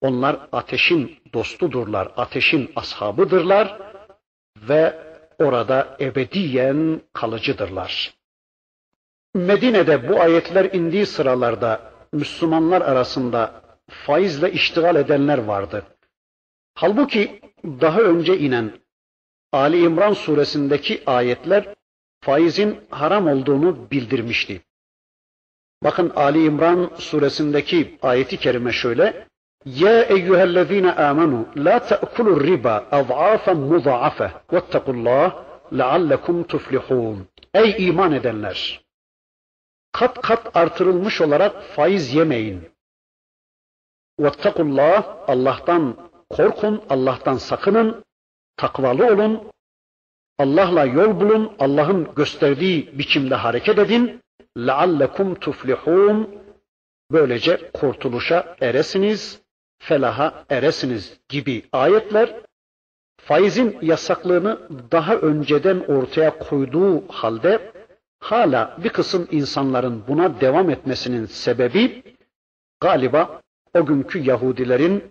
[0.00, 3.78] onlar ateşin dostudurlar, ateşin ashabıdırlar
[4.68, 4.98] ve
[5.38, 8.14] orada ebediyen kalıcıdırlar.
[9.34, 15.84] Medine'de bu ayetler indiği sıralarda Müslümanlar arasında faizle iştigal edenler vardı.
[16.74, 18.72] Halbuki daha önce inen
[19.52, 21.74] Ali İmran suresindeki ayetler
[22.20, 24.62] faizin haram olduğunu bildirmişti.
[25.84, 29.26] Bakın Ali İmran suresindeki ayeti kerime şöyle.
[29.64, 37.28] Ya eyyühellezine amenu la te'kulur riba az'afen muza'afe vettekullah leallekum tuflihun.
[37.54, 38.80] Ey iman edenler!
[39.92, 42.68] Kat kat artırılmış olarak faiz yemeyin.
[44.20, 45.96] Vettekullah Allah'tan
[46.30, 48.04] korkun, Allah'tan sakının,
[48.59, 49.51] takvalı olun,
[50.37, 54.21] Allah'la yol bulun, Allah'ın gösterdiği biçimde hareket edin.
[54.57, 56.25] لَعَلَّكُمْ تُفْلِحُونَ
[57.11, 59.41] Böylece kurtuluşa eresiniz,
[59.79, 62.35] felaha eresiniz gibi ayetler
[63.17, 64.59] faizin yasaklığını
[64.91, 67.71] daha önceden ortaya koyduğu halde
[68.19, 72.03] hala bir kısım insanların buna devam etmesinin sebebi
[72.79, 73.41] galiba
[73.73, 75.03] o günkü Yahudilerin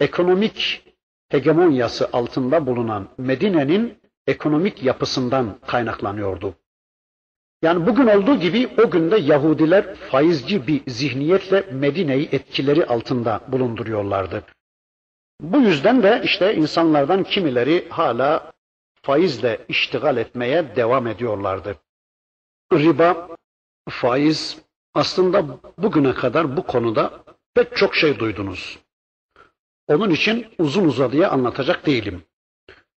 [0.00, 0.84] ekonomik
[1.29, 6.55] hegemonyası altında bulunan Medine'nin ekonomik yapısından kaynaklanıyordu.
[7.61, 14.43] Yani bugün olduğu gibi o günde Yahudiler faizci bir zihniyetle Medine'yi etkileri altında bulunduruyorlardı.
[15.41, 18.51] Bu yüzden de işte insanlardan kimileri hala
[19.01, 21.75] faizle iştigal etmeye devam ediyorlardı.
[22.73, 23.27] Riba,
[23.89, 24.61] faiz
[24.93, 25.45] aslında
[25.77, 27.23] bugüne kadar bu konuda
[27.55, 28.79] pek çok şey duydunuz.
[29.87, 32.23] Onun için uzun uzadıya anlatacak değilim.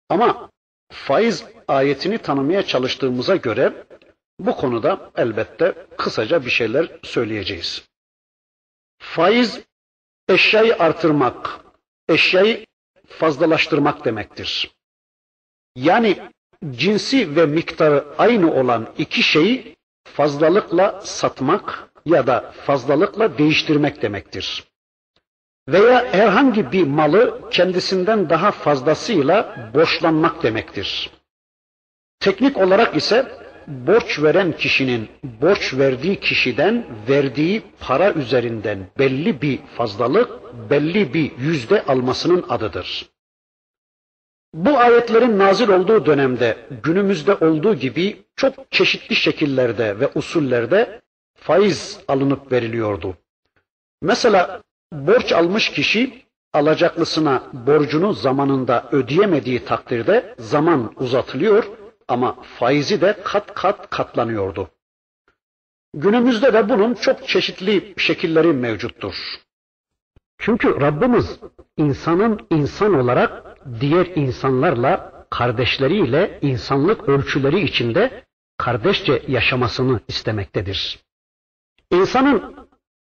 [0.09, 0.49] Ama
[0.91, 3.73] faiz ayetini tanımaya çalıştığımıza göre
[4.39, 7.89] bu konuda elbette kısaca bir şeyler söyleyeceğiz.
[8.97, 9.61] Faiz
[10.29, 11.59] eşyayı artırmak,
[12.09, 12.65] eşyayı
[13.07, 14.71] fazlalaştırmak demektir.
[15.75, 16.31] Yani
[16.71, 24.68] cinsi ve miktarı aynı olan iki şeyi fazlalıkla satmak ya da fazlalıkla değiştirmek demektir
[25.71, 31.09] veya herhangi bir malı kendisinden daha fazlasıyla borçlanmak demektir.
[32.19, 33.25] Teknik olarak ise
[33.67, 40.29] borç veren kişinin borç verdiği kişiden verdiği para üzerinden belli bir fazlalık,
[40.69, 43.09] belli bir yüzde almasının adıdır.
[44.53, 51.01] Bu ayetlerin nazil olduğu dönemde günümüzde olduğu gibi çok çeşitli şekillerde ve usullerde
[51.35, 53.17] faiz alınıp veriliyordu.
[54.01, 61.63] Mesela borç almış kişi alacaklısına borcunu zamanında ödeyemediği takdirde zaman uzatılıyor
[62.07, 64.69] ama faizi de kat kat katlanıyordu.
[65.93, 69.15] Günümüzde de bunun çok çeşitli şekilleri mevcuttur.
[70.37, 71.39] Çünkü Rabbimiz
[71.77, 78.25] insanın insan olarak diğer insanlarla kardeşleriyle insanlık ölçüleri içinde
[78.57, 80.99] kardeşçe yaşamasını istemektedir.
[81.91, 82.58] İnsanın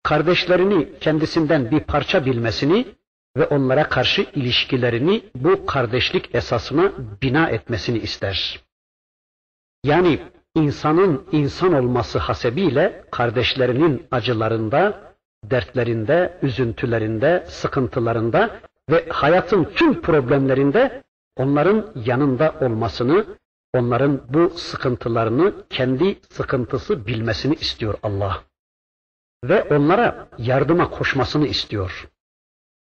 [0.06, 2.86] kardeşlerini kendisinden bir parça bilmesini
[3.38, 6.92] ve onlara karşı ilişkilerini bu kardeşlik esasına
[7.22, 8.60] bina etmesini ister.
[9.84, 10.20] Yani
[10.56, 15.14] insanın insan olması hasebiyle kardeşlerinin acılarında,
[15.44, 21.04] dertlerinde, üzüntülerinde, sıkıntılarında ve hayatın tüm problemlerinde
[21.38, 23.26] onların yanında olmasını,
[23.74, 28.44] onların bu sıkıntılarını kendi sıkıntısı bilmesini istiyor Allah
[29.50, 32.10] ve onlara yardıma koşmasını istiyor.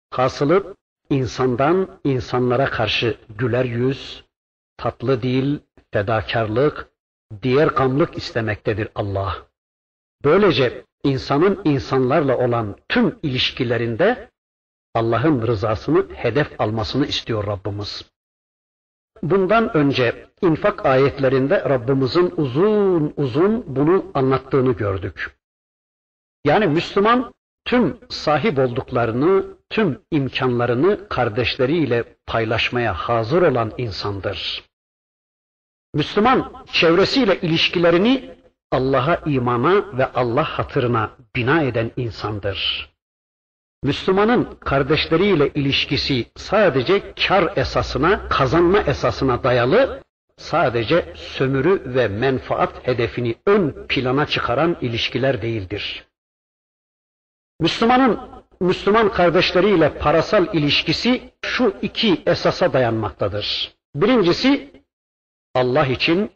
[0.09, 0.75] Hasılı
[1.09, 4.23] insandan insanlara karşı güler yüz,
[4.77, 5.59] tatlı dil,
[5.93, 6.87] fedakarlık,
[7.43, 9.37] diğer gamlık istemektedir Allah.
[10.23, 14.29] Böylece insanın insanlarla olan tüm ilişkilerinde
[14.95, 18.11] Allah'ın rızasını hedef almasını istiyor Rabbimiz.
[19.23, 25.40] Bundan önce infak ayetlerinde Rabbimizin uzun uzun bunu anlattığını gördük.
[26.45, 27.33] Yani Müslüman
[27.65, 34.63] tüm sahip olduklarını, tüm imkanlarını kardeşleriyle paylaşmaya hazır olan insandır.
[35.93, 38.35] Müslüman çevresiyle ilişkilerini
[38.71, 42.91] Allah'a imana ve Allah hatırına bina eden insandır.
[43.83, 50.03] Müslümanın kardeşleriyle ilişkisi sadece kar esasına, kazanma esasına dayalı,
[50.37, 56.10] sadece sömürü ve menfaat hedefini ön plana çıkaran ilişkiler değildir.
[57.61, 58.19] Müslümanın
[58.59, 63.75] Müslüman kardeşleriyle parasal ilişkisi şu iki esasa dayanmaktadır.
[63.95, 64.71] Birincisi
[65.55, 66.31] Allah için,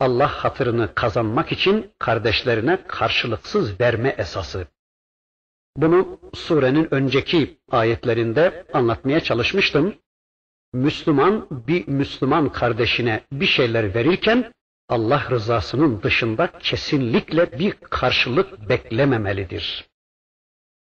[0.00, 4.66] Allah hatırını kazanmak için kardeşlerine karşılıksız verme esası.
[5.76, 9.94] Bunu surenin önceki ayetlerinde anlatmaya çalışmıştım.
[10.72, 14.52] Müslüman bir Müslüman kardeşine bir şeyler verirken
[14.88, 19.93] Allah rızasının dışında kesinlikle bir karşılık beklememelidir.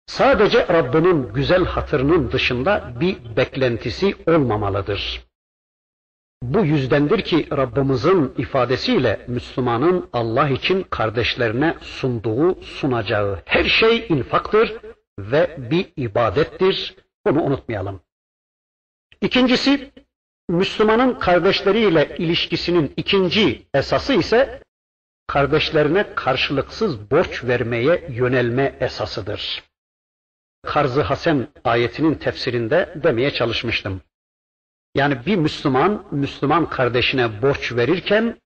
[0.07, 5.31] Sadece Rabbinin güzel hatırının dışında bir beklentisi olmamalıdır.
[6.43, 14.77] Bu yüzdendir ki Rabbimizin ifadesiyle Müslümanın Allah için kardeşlerine sunduğu, sunacağı her şey infaktır
[15.19, 16.97] ve bir ibadettir.
[17.27, 18.01] Bunu unutmayalım.
[19.21, 19.93] İkincisi,
[20.49, 24.63] Müslümanın kardeşleriyle ilişkisinin ikinci esası ise
[25.27, 29.70] kardeşlerine karşılıksız borç vermeye yönelme esasıdır.
[30.63, 34.01] Karz-ı Hasen ayetinin tefsirinde demeye çalışmıştım.
[34.95, 38.37] Yani bir Müslüman, Müslüman kardeşine borç verirken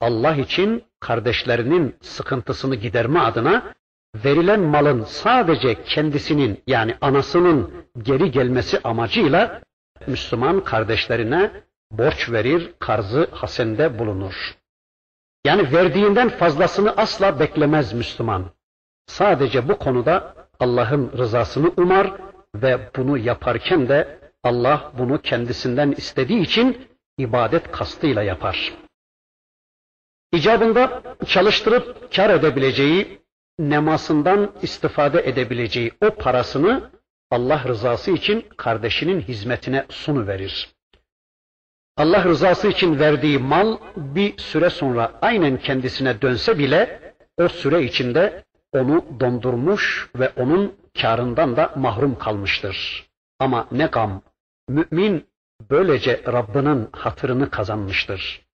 [0.00, 3.74] Allah için kardeşlerinin sıkıntısını giderme adına
[4.14, 9.62] verilen malın sadece kendisinin yani anasının geri gelmesi amacıyla
[10.06, 11.50] Müslüman kardeşlerine
[11.90, 14.56] borç verir, karzı hasende bulunur.
[15.44, 18.50] Yani verdiğinden fazlasını asla beklemez Müslüman.
[19.06, 22.12] Sadece bu konuda Allah'ın rızasını umar
[22.54, 28.72] ve bunu yaparken de Allah bunu kendisinden istediği için ibadet kastıyla yapar.
[30.32, 33.22] İcabında çalıştırıp kar edebileceği,
[33.58, 36.90] nemasından istifade edebileceği o parasını
[37.30, 40.68] Allah rızası için kardeşinin hizmetine sunu verir.
[41.96, 48.44] Allah rızası için verdiği mal bir süre sonra aynen kendisine dönse bile o süre içinde
[48.72, 53.06] onu dondurmuş ve onun karından da mahrum kalmıştır.
[53.38, 54.22] Ama ne gam,
[54.68, 55.26] mümin
[55.70, 58.46] böylece Rabbinin hatırını kazanmıştır.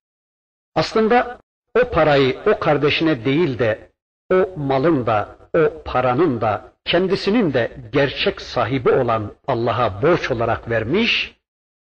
[0.75, 1.39] Aslında
[1.81, 3.89] o parayı o kardeşine değil de
[4.33, 11.35] o malın da o paranın da kendisinin de gerçek sahibi olan Allah'a borç olarak vermiş.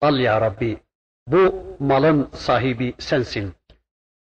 [0.01, 0.77] Al ya Rabbi
[1.27, 3.53] bu malın sahibi sensin.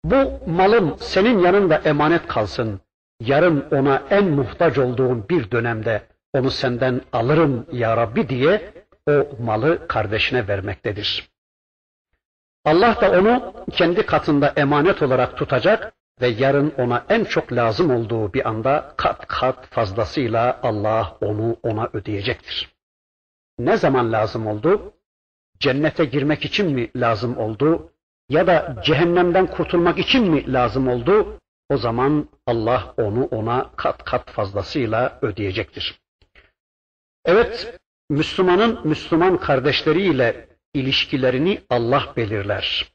[0.05, 2.81] Bu malım senin yanında emanet kalsın.
[3.27, 8.73] Yarın ona en muhtaç olduğun bir dönemde onu senden alırım ya Rabbi diye
[9.09, 11.29] o malı kardeşine vermektedir.
[12.65, 18.33] Allah da onu kendi katında emanet olarak tutacak ve yarın ona en çok lazım olduğu
[18.33, 22.75] bir anda kat kat fazlasıyla Allah onu ona ödeyecektir.
[23.59, 24.93] Ne zaman lazım oldu?
[25.59, 27.93] Cennete girmek için mi lazım oldu?
[28.29, 31.39] Ya da cehennemden kurtulmak için mi lazım oldu?
[31.73, 36.01] O zaman Allah onu ona kat kat fazlasıyla ödeyecektir.
[37.25, 37.81] Evet,
[38.11, 42.93] Müslümanın Müslüman kardeşleriyle ilişkilerini Allah belirler.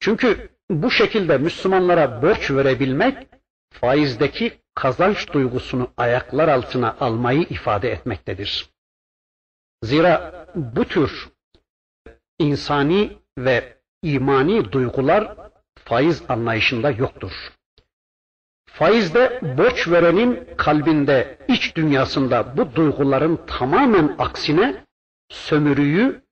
[0.00, 3.28] Çünkü bu şekilde Müslümanlara borç verebilmek
[3.70, 8.70] faizdeki kazanç duygusunu ayaklar altına almayı ifade etmektedir.
[9.82, 11.28] Zira bu tür
[12.38, 15.47] insani ve imani duygular
[15.88, 17.32] faiz anlayışında yoktur.
[18.66, 24.84] Faizde borç verenin kalbinde, iç dünyasında bu duyguların tamamen aksine
[25.28, 26.22] sömürüyü,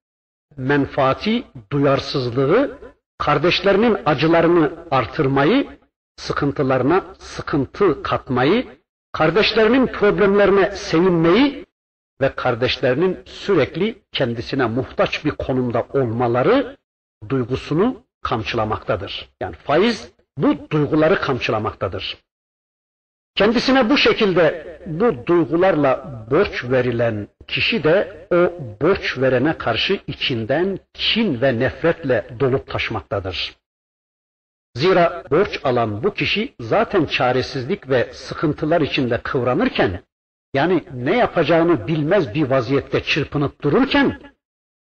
[0.57, 2.79] menfaati, duyarsızlığı,
[3.19, 5.67] kardeşlerinin acılarını artırmayı,
[6.17, 8.67] sıkıntılarına sıkıntı katmayı,
[9.13, 11.67] kardeşlerinin problemlerine sevinmeyi
[12.21, 16.77] ve kardeşlerinin sürekli kendisine muhtaç bir konumda olmaları
[17.29, 19.29] duygusunu kamçılamaktadır.
[19.41, 22.17] Yani faiz bu duyguları kamçılamaktadır.
[23.35, 28.37] Kendisine bu şekilde bu duygularla borç verilen kişi de o
[28.83, 33.57] borç verene karşı içinden kin ve nefretle dolup taşmaktadır.
[34.75, 40.03] Zira borç alan bu kişi zaten çaresizlik ve sıkıntılar içinde kıvranırken,
[40.55, 44.21] yani ne yapacağını bilmez bir vaziyette çırpınıp dururken,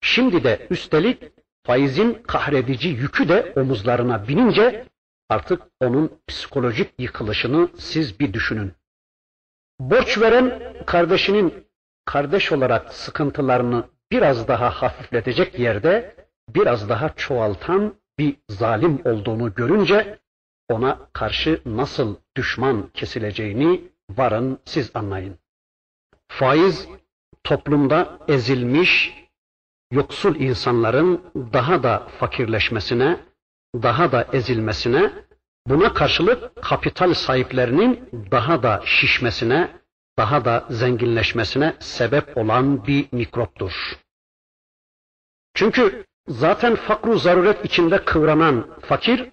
[0.02, 1.36] şimdi de üstelik
[1.66, 4.86] faizin kahredici yükü de omuzlarına binince
[5.30, 8.74] Artık onun psikolojik yıkılışını siz bir düşünün.
[9.80, 11.68] Borç veren kardeşinin
[12.06, 16.16] kardeş olarak sıkıntılarını biraz daha hafifletecek yerde
[16.50, 20.20] biraz daha çoğaltan bir zalim olduğunu görünce
[20.70, 25.40] ona karşı nasıl düşman kesileceğini varın siz anlayın.
[26.28, 26.88] Faiz
[27.44, 29.14] toplumda ezilmiş,
[29.92, 31.22] yoksul insanların
[31.54, 33.20] daha da fakirleşmesine,
[33.76, 35.12] daha da ezilmesine,
[35.68, 39.70] buna karşılık kapital sahiplerinin daha da şişmesine,
[40.18, 43.98] daha da zenginleşmesine sebep olan bir mikroptur.
[45.54, 49.32] Çünkü zaten fakru zaruret içinde kıvranan fakir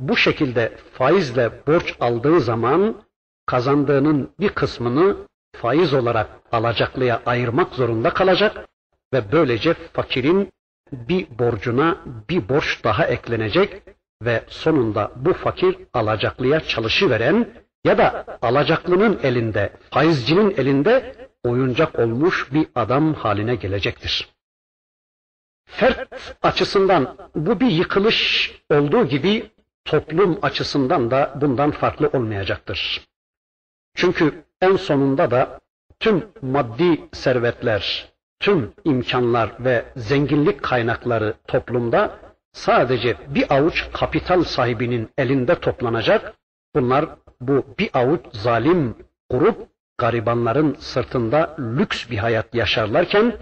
[0.00, 3.02] bu şekilde faizle borç aldığı zaman
[3.46, 5.16] kazandığının bir kısmını
[5.56, 8.69] faiz olarak alacaklıya ayırmak zorunda kalacak
[9.12, 10.52] ve böylece fakirin
[10.92, 11.98] bir borcuna
[12.28, 13.82] bir borç daha eklenecek
[14.22, 17.48] ve sonunda bu fakir alacaklıya çalışıveren
[17.84, 24.28] ya da alacaklının elinde, faizcinin elinde oyuncak olmuş bir adam haline gelecektir.
[25.64, 29.50] Fert açısından bu bir yıkılış olduğu gibi
[29.84, 33.06] toplum açısından da bundan farklı olmayacaktır.
[33.94, 35.58] Çünkü en sonunda da
[36.00, 38.09] tüm maddi servetler,
[38.40, 42.18] tüm imkanlar ve zenginlik kaynakları toplumda
[42.52, 46.34] sadece bir avuç kapital sahibinin elinde toplanacak.
[46.74, 47.06] Bunlar
[47.40, 48.94] bu bir avuç zalim
[49.30, 49.68] grup
[49.98, 53.36] garibanların sırtında lüks bir hayat yaşarlarken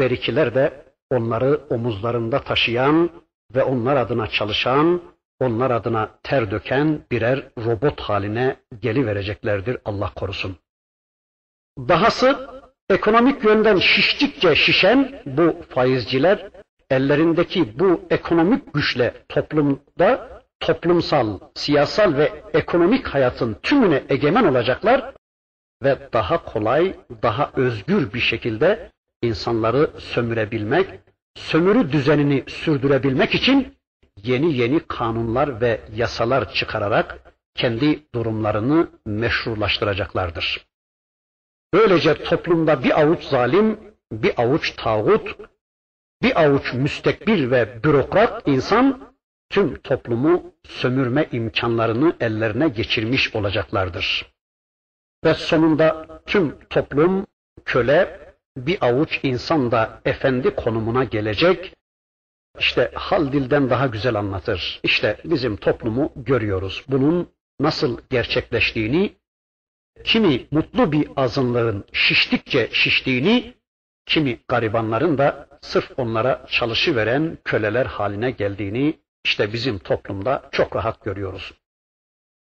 [0.00, 3.10] berikiler de onları omuzlarında taşıyan
[3.54, 5.02] ve onlar adına çalışan,
[5.40, 10.56] onlar adına ter döken birer robot haline gelivereceklerdir Allah korusun.
[11.78, 12.48] Dahası
[12.90, 16.50] ekonomik yönden şiştikçe şişen bu faizciler
[16.90, 25.14] ellerindeki bu ekonomik güçle toplumda toplumsal, siyasal ve ekonomik hayatın tümüne egemen olacaklar
[25.82, 28.90] ve daha kolay, daha özgür bir şekilde
[29.22, 30.86] insanları sömürebilmek,
[31.36, 33.76] sömürü düzenini sürdürebilmek için
[34.22, 37.18] yeni yeni kanunlar ve yasalar çıkararak
[37.54, 40.66] kendi durumlarını meşrulaştıracaklardır.
[41.74, 43.80] Böylece toplumda bir avuç zalim,
[44.12, 45.36] bir avuç tağut,
[46.22, 49.14] bir avuç müstekbir ve bürokrat insan
[49.50, 54.32] tüm toplumu sömürme imkanlarını ellerine geçirmiş olacaklardır.
[55.24, 57.26] Ve sonunda tüm toplum
[57.64, 58.20] köle,
[58.56, 61.74] bir avuç insan da efendi konumuna gelecek.
[62.58, 64.80] İşte hal dilden daha güzel anlatır.
[64.82, 66.84] İşte bizim toplumu görüyoruz.
[66.88, 67.28] Bunun
[67.60, 69.16] nasıl gerçekleştiğini,
[70.04, 73.54] kimi mutlu bir azınlığın şiştikçe şiştiğini,
[74.06, 81.52] kimi garibanların da sırf onlara çalışıveren köleler haline geldiğini işte bizim toplumda çok rahat görüyoruz.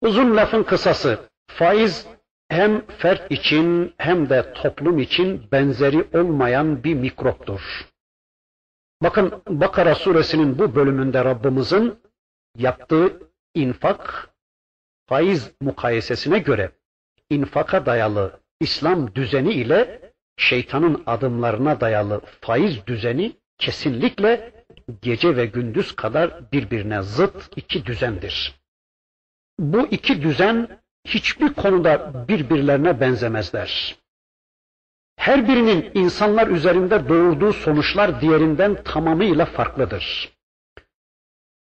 [0.01, 2.08] Uzun lafın kısası, faiz
[2.49, 7.88] hem fert için hem de toplum için benzeri olmayan bir mikroptur.
[9.04, 11.99] Bakın Bakara suresinin bu bölümünde Rabbimizin
[12.58, 13.20] yaptığı
[13.54, 14.30] infak,
[15.08, 16.72] faiz mukayesesine göre
[17.34, 24.54] infaka dayalı İslam düzeni ile şeytanın adımlarına dayalı faiz düzeni kesinlikle
[25.02, 28.60] gece ve gündüz kadar birbirine zıt iki düzendir.
[29.60, 33.96] Bu iki düzen hiçbir konuda birbirlerine benzemezler.
[35.16, 40.34] Her birinin insanlar üzerinde doğurduğu sonuçlar diğerinden tamamıyla farklıdır.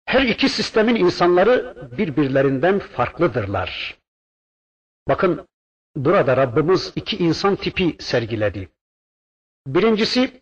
[0.06, 3.98] Her iki sistemin insanları birbirlerinden farklıdırlar.
[5.08, 5.48] Bakın
[5.96, 8.70] burada Rabbimiz iki insan tipi sergiledi.
[9.68, 10.42] Birincisi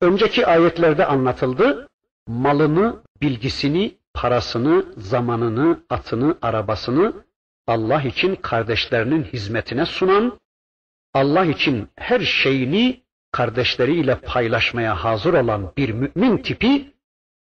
[0.00, 1.88] önceki ayetlerde anlatıldı.
[2.28, 7.24] Malını, bilgisini, parasını, zamanını, atını, arabasını
[7.66, 10.38] Allah için kardeşlerinin hizmetine sunan,
[11.14, 16.94] Allah için her şeyini kardeşleriyle paylaşmaya hazır olan bir mümin tipi,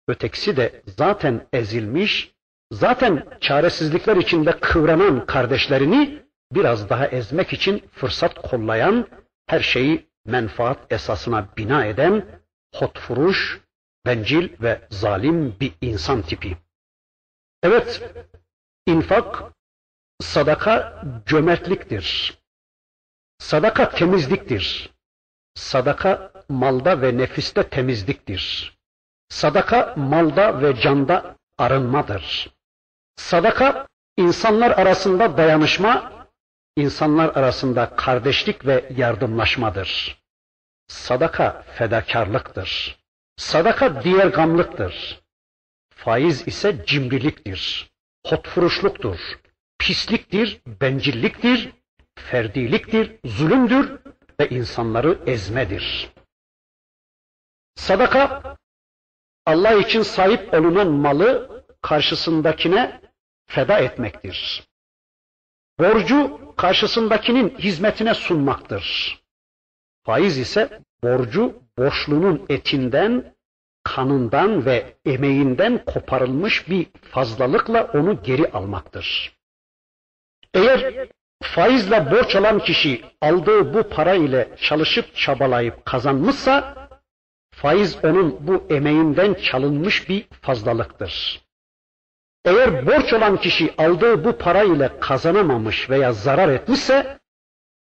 [0.08, 2.32] ötekisi de zaten ezilmiş,
[2.72, 6.22] zaten çaresizlikler içinde kıvranan kardeşlerini
[6.52, 9.08] biraz daha ezmek için fırsat kollayan,
[9.46, 12.26] her şeyi menfaat esasına bina eden,
[12.74, 13.60] hotfuruş,
[14.06, 16.56] bencil ve zalim bir insan tipi.
[17.62, 18.02] Evet,
[18.86, 19.42] infak,
[20.20, 22.38] sadaka cömertliktir.
[23.38, 24.90] Sadaka temizliktir.
[25.54, 28.74] Sadaka malda ve nefiste temizliktir.
[29.28, 32.50] Sadaka malda ve canda arınmadır.
[33.16, 33.86] Sadaka
[34.16, 36.19] insanlar arasında dayanışma,
[36.80, 40.20] insanlar arasında kardeşlik ve yardımlaşmadır.
[40.88, 42.98] Sadaka fedakarlıktır.
[43.36, 45.20] Sadaka diğer gamlıktır.
[45.94, 47.90] Faiz ise cimriliktir.
[48.26, 49.18] Hotfuruşluktur.
[49.78, 51.72] Pisliktir, bencilliktir,
[52.18, 53.98] ferdiliktir, zulümdür
[54.40, 56.10] ve insanları ezmedir.
[57.74, 58.56] Sadaka
[59.46, 63.00] Allah için sahip olunan malı karşısındakine
[63.46, 64.69] feda etmektir.
[65.80, 69.18] Borcu karşısındakinin hizmetine sunmaktır.
[70.06, 73.34] Faiz ise borcu borçlunun etinden,
[73.84, 79.36] kanından ve emeğinden koparılmış bir fazlalıkla onu geri almaktır.
[80.54, 81.08] Eğer
[81.42, 86.74] faizle borç alan kişi aldığı bu para ile çalışıp çabalayıp kazanmışsa,
[87.50, 91.40] faiz onun bu emeğinden çalınmış bir fazlalıktır.
[92.44, 97.18] Eğer borç olan kişi aldığı bu para ile kazanamamış veya zarar etmişse,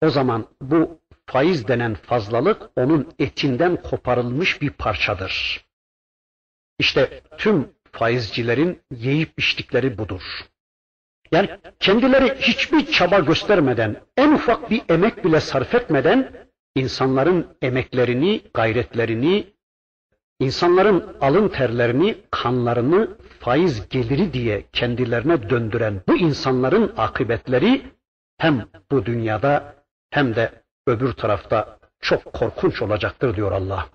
[0.01, 5.65] o zaman bu faiz denen fazlalık onun etinden koparılmış bir parçadır.
[6.79, 10.21] İşte tüm faizcilerin yiyip içtikleri budur.
[11.31, 11.49] Yani
[11.79, 19.53] kendileri hiçbir çaba göstermeden, en ufak bir emek bile sarf etmeden insanların emeklerini, gayretlerini,
[20.41, 23.07] insanların alın terlerini, kanlarını
[23.39, 27.81] faiz geliri diye kendilerine döndüren bu insanların akıbetleri
[28.37, 29.75] hem bu dünyada
[30.09, 30.51] hem de
[30.87, 33.89] öbür tarafta çok korkunç olacaktır diyor Allah.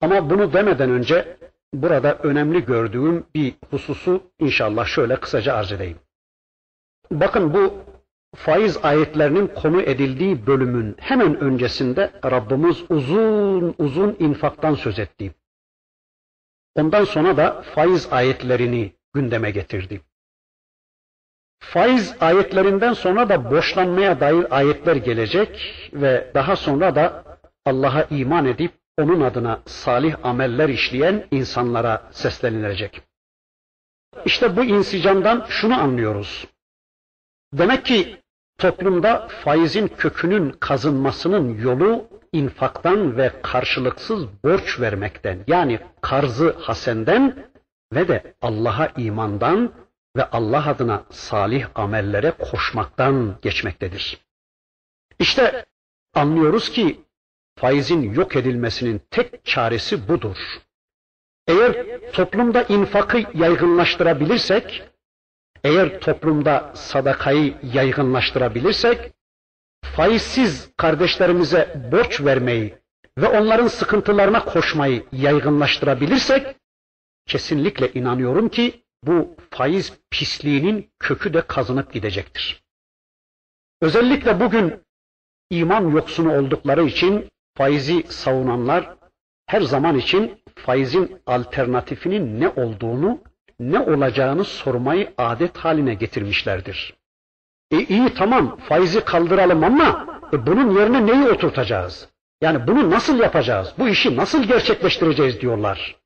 [0.00, 1.36] Ama bunu demeden önce
[1.74, 5.98] burada önemli gördüğüm bir hususu inşallah şöyle kısaca arz edeyim.
[7.10, 7.74] Bakın bu
[8.36, 15.34] faiz ayetlerinin konu edildiği bölümün hemen öncesinde Rabbimiz uzun uzun infaktan söz etti.
[16.74, 20.00] Ondan sonra da faiz ayetlerini gündeme getirdi.
[21.58, 27.24] Faiz ayetlerinden sonra da borçlanmaya dair ayetler gelecek ve daha sonra da
[27.64, 33.02] Allah'a iman edip onun adına salih ameller işleyen insanlara seslenilecek.
[34.24, 36.46] İşte bu insicamdan şunu anlıyoruz.
[37.52, 38.16] Demek ki
[38.58, 47.50] toplumda faizin kökünün kazınmasının yolu infaktan ve karşılıksız borç vermekten yani karzı hasenden
[47.92, 49.72] ve de Allah'a imandan
[50.16, 54.18] ve Allah adına salih amellere koşmaktan geçmektedir.
[55.18, 55.66] İşte
[56.14, 57.00] anlıyoruz ki
[57.58, 60.36] faizin yok edilmesinin tek çaresi budur.
[61.46, 64.82] Eğer toplumda infakı yaygınlaştırabilirsek,
[65.64, 69.12] eğer toplumda sadakayı yaygınlaştırabilirsek,
[69.96, 72.74] faizsiz kardeşlerimize borç vermeyi
[73.18, 76.56] ve onların sıkıntılarına koşmayı yaygınlaştırabilirsek,
[77.26, 82.62] kesinlikle inanıyorum ki bu faiz pisliğinin kökü de kazınıp gidecektir.
[83.80, 84.74] Özellikle bugün
[85.50, 88.96] iman yoksunu oldukları için faizi savunanlar
[89.46, 93.20] her zaman için faizin alternatifinin ne olduğunu,
[93.60, 97.01] ne olacağını sormayı adet haline getirmişlerdir.
[97.72, 102.08] E iyi tamam faizi kaldıralım ama e, bunun yerine neyi oturtacağız?
[102.40, 103.72] Yani bunu nasıl yapacağız?
[103.78, 105.96] Bu işi nasıl gerçekleştireceğiz diyorlar.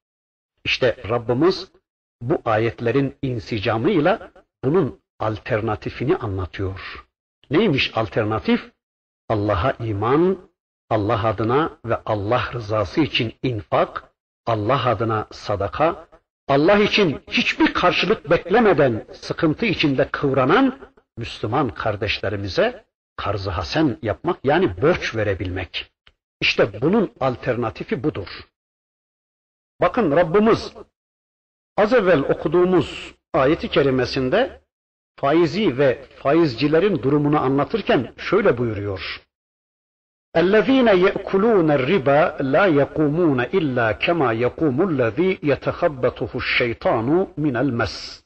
[0.65, 1.73] İşte Rabbimiz
[2.21, 4.31] bu ayetlerin insicamıyla
[4.65, 7.07] bunun alternatifini anlatıyor.
[7.51, 8.71] Neymiş alternatif?
[9.29, 10.39] Allah'a iman,
[10.91, 14.05] Allah adına ve Allah rızası için infak,
[14.47, 16.07] Allah adına sadaka,
[16.49, 20.79] Allah için hiçbir karşılık beklemeden sıkıntı içinde kıvranan
[21.18, 22.86] Müslüman kardeşlerimize
[23.16, 25.92] karzı hasen yapmak yani borç verebilmek.
[26.42, 28.28] İşte bunun alternatifi budur.
[29.82, 30.74] Bakın Rabbimiz
[31.78, 34.62] az evvel okuduğumuz ayeti kerimesinde
[35.16, 39.22] faizi ve faizcilerin durumunu anlatırken şöyle buyuruyor.
[40.36, 42.22] اَلَّذ۪ينَ يَأْكُلُونَ الرِّبَا
[42.54, 47.08] لَا يَقُومُونَ اِلَّا كَمَا يَقُومُ الَّذ۪ي يَتَخَبَّتُهُ الشَّيْطَانُ
[47.38, 48.24] مِنَ الْمَسِّ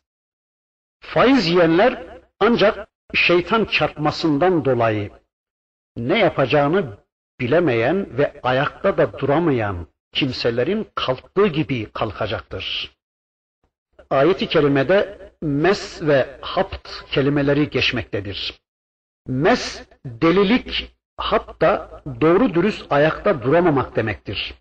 [1.00, 2.09] Faiz yiyenler
[2.41, 5.11] ancak şeytan çarpmasından dolayı
[5.97, 6.97] ne yapacağını
[7.41, 12.97] bilemeyen ve ayakta da duramayan kimselerin kalktığı gibi kalkacaktır.
[14.11, 18.61] Ayet-i kerimede mes ve hapt kelimeleri geçmektedir.
[19.27, 24.55] Mes delilik hatta doğru dürüst ayakta duramamak demektir.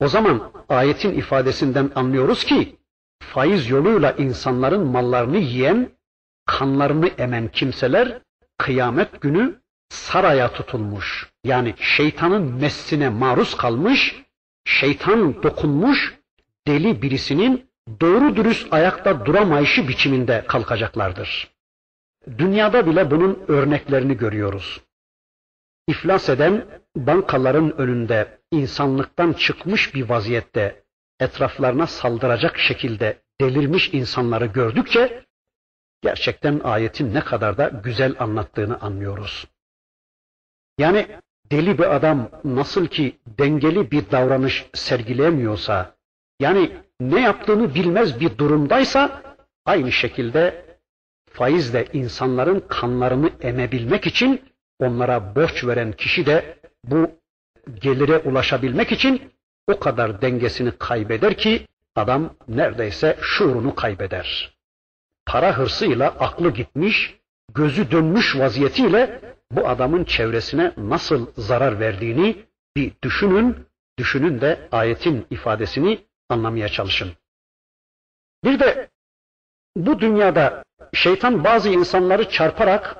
[0.00, 2.76] O zaman ayetin ifadesinden anlıyoruz ki
[3.22, 5.90] faiz yoluyla insanların mallarını yiyen,
[6.52, 8.18] kanlarını emen kimseler
[8.58, 11.28] kıyamet günü saraya tutulmuş.
[11.44, 14.22] Yani şeytanın messine maruz kalmış,
[14.64, 16.14] şeytan dokunmuş
[16.66, 21.50] deli birisinin doğru dürüst ayakta duramayışı biçiminde kalkacaklardır.
[22.38, 24.80] Dünyada bile bunun örneklerini görüyoruz.
[25.88, 30.84] İflas eden bankaların önünde insanlıktan çıkmış bir vaziyette
[31.20, 35.24] etraflarına saldıracak şekilde delirmiş insanları gördükçe
[36.02, 39.46] gerçekten ayetin ne kadar da güzel anlattığını anlıyoruz.
[40.78, 41.06] Yani
[41.50, 45.96] deli bir adam nasıl ki dengeli bir davranış sergileyemiyorsa,
[46.40, 49.22] yani ne yaptığını bilmez bir durumdaysa
[49.66, 50.64] aynı şekilde
[51.30, 54.42] faizle insanların kanlarını emebilmek için
[54.78, 57.10] onlara borç veren kişi de bu
[57.74, 59.32] gelire ulaşabilmek için
[59.66, 64.56] o kadar dengesini kaybeder ki adam neredeyse şuurunu kaybeder.
[65.26, 67.18] Para hırsıyla aklı gitmiş,
[67.54, 69.20] gözü dönmüş vaziyetiyle
[69.50, 72.44] bu adamın çevresine nasıl zarar verdiğini
[72.76, 73.66] bir düşünün,
[73.98, 77.12] düşünün de ayetin ifadesini anlamaya çalışın.
[78.44, 78.90] Bir de
[79.76, 80.64] bu dünyada
[80.94, 82.96] şeytan bazı insanları çarparak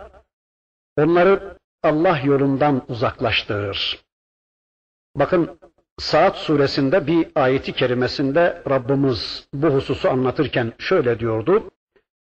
[0.97, 4.05] onları Allah yolundan uzaklaştırır.
[5.17, 5.59] Bakın
[5.99, 11.71] Saat suresinde bir ayeti kerimesinde Rabbimiz bu hususu anlatırken şöyle diyordu.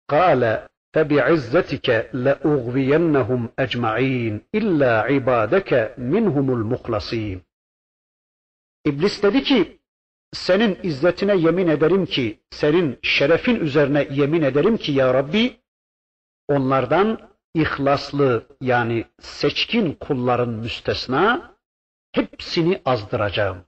[0.09, 1.89] Kale فَبِعِزَّتِكَ
[2.25, 5.71] لَاُغْوِيَنَّهُمْ اَجْمَعِينَ اِلَّا عِبَادَكَ
[6.13, 7.39] مِنْهُمُ الْمُخْلَصِينَ
[8.85, 9.79] İblis dedi ki,
[10.33, 15.57] senin izzetine yemin ederim ki, senin şerefin üzerine yemin ederim ki ya Rabbi,
[16.49, 21.55] onlardan ihlaslı yani seçkin kulların müstesna,
[22.13, 23.65] hepsini azdıracağım.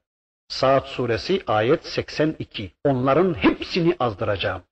[0.49, 2.73] Saat suresi ayet 82.
[2.85, 4.63] Onların hepsini azdıracağım.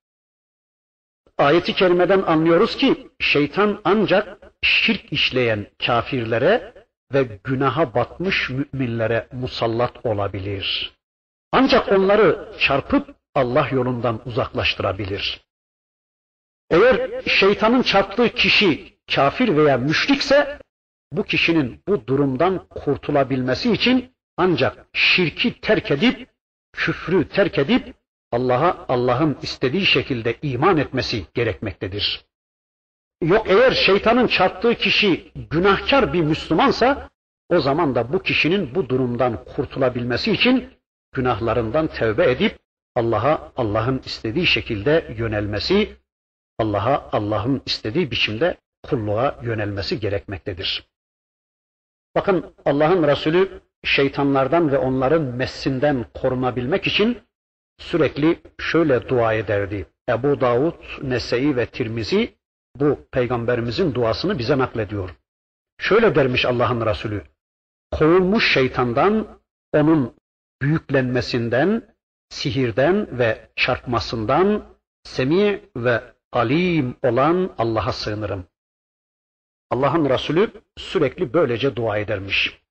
[1.38, 6.73] Ayeti kerimeden anlıyoruz ki şeytan ancak şirk işleyen kafirlere
[7.13, 10.93] ve günaha batmış müminlere musallat olabilir.
[11.51, 15.41] Ancak onları çarpıp Allah yolundan uzaklaştırabilir.
[16.69, 20.59] Eğer şeytanın çarptığı kişi kafir veya müşrikse
[21.11, 26.29] bu kişinin bu durumdan kurtulabilmesi için ancak şirki terk edip
[26.73, 27.95] küfrü terk edip
[28.34, 32.25] Allah'a Allah'ın istediği şekilde iman etmesi gerekmektedir.
[33.21, 37.09] Yok eğer şeytanın çarptığı kişi günahkar bir Müslümansa
[37.49, 40.69] o zaman da bu kişinin bu durumdan kurtulabilmesi için
[41.11, 42.59] günahlarından tevbe edip
[42.95, 45.97] Allah'a Allah'ın istediği şekilde yönelmesi,
[46.59, 50.88] Allah'a Allah'ın istediği biçimde kulluğa yönelmesi gerekmektedir.
[52.15, 57.17] Bakın Allah'ın Resulü şeytanlardan ve onların messinden korunabilmek için
[57.78, 59.86] sürekli şöyle dua ederdi.
[60.09, 62.36] Ebu Davud, Nese'i ve Tirmizi
[62.76, 65.09] bu peygamberimizin duasını bize naklediyor.
[65.78, 67.24] Şöyle dermiş Allah'ın Resulü.
[67.91, 69.39] Kovulmuş şeytandan,
[69.74, 70.15] onun
[70.61, 71.95] büyüklenmesinden,
[72.30, 74.65] sihirden ve çarpmasından,
[75.03, 78.45] semi ve alim olan Allah'a sığınırım.
[79.71, 82.61] Allah'ın Resulü sürekli böylece dua edermiş.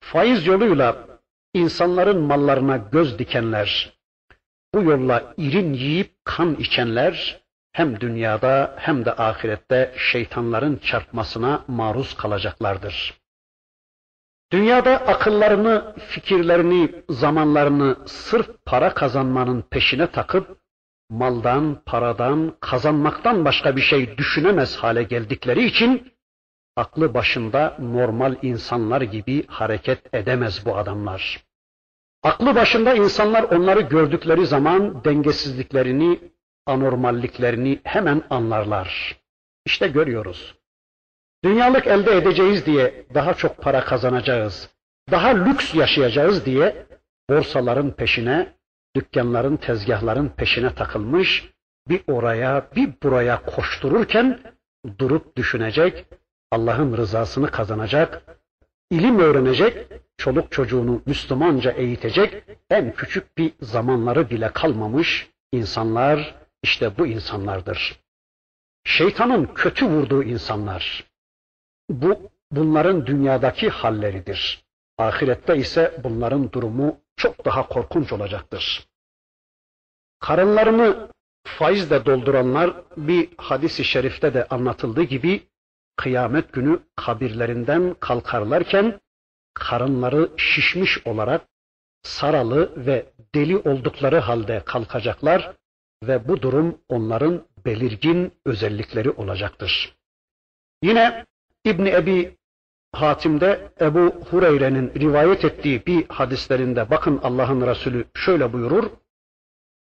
[0.00, 1.06] Faiz yoluyla
[1.54, 3.92] insanların mallarına göz dikenler,
[4.74, 7.42] bu yolla irin yiyip kan içenler
[7.72, 13.22] hem dünyada hem de ahirette şeytanların çarpmasına maruz kalacaklardır.
[14.52, 20.58] Dünyada akıllarını, fikirlerini, zamanlarını sırf para kazanmanın peşine takıp
[21.10, 26.11] maldan, paradan, kazanmaktan başka bir şey düşünemez hale geldikleri için
[26.76, 31.44] aklı başında normal insanlar gibi hareket edemez bu adamlar.
[32.22, 36.20] Aklı başında insanlar onları gördükleri zaman dengesizliklerini,
[36.66, 39.16] anormalliklerini hemen anlarlar.
[39.66, 40.54] İşte görüyoruz.
[41.44, 44.70] Dünyalık elde edeceğiz diye daha çok para kazanacağız,
[45.10, 46.86] daha lüks yaşayacağız diye
[47.30, 48.52] borsaların peşine,
[48.96, 51.52] dükkanların, tezgahların peşine takılmış,
[51.88, 54.40] bir oraya bir buraya koştururken
[54.98, 56.06] durup düşünecek,
[56.52, 58.22] Allah'ın rızasını kazanacak,
[58.90, 59.86] ilim öğrenecek,
[60.16, 68.00] çoluk çocuğunu Müslümanca eğitecek, en küçük bir zamanları bile kalmamış insanlar, işte bu insanlardır.
[68.84, 71.04] Şeytanın kötü vurduğu insanlar.
[71.90, 74.64] Bu, bunların dünyadaki halleridir.
[74.98, 78.88] Ahirette ise bunların durumu çok daha korkunç olacaktır.
[80.20, 81.08] Karınlarını
[81.44, 85.51] faizle dolduranlar bir hadisi şerifte de anlatıldığı gibi
[85.96, 89.00] kıyamet günü kabirlerinden kalkarlarken
[89.54, 91.42] karınları şişmiş olarak
[92.02, 95.52] saralı ve deli oldukları halde kalkacaklar
[96.02, 99.96] ve bu durum onların belirgin özellikleri olacaktır.
[100.82, 101.26] Yine
[101.64, 102.36] İbni Ebi
[102.92, 108.90] Hatim'de Ebu Hureyre'nin rivayet ettiği bir hadislerinde bakın Allah'ın Resulü şöyle buyurur.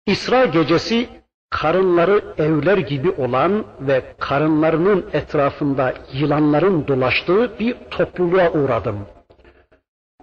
[0.06, 1.23] İsra gecesi
[1.54, 9.06] karınları evler gibi olan ve karınlarının etrafında yılanların dolaştığı bir topluluğa uğradım.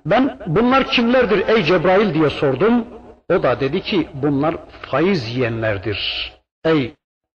[0.05, 2.86] Ben bunlar kimlerdir ey Cebrail diye sordum.
[3.29, 6.34] O da dedi ki bunlar faiz yiyenlerdir.
[6.65, 6.93] Ey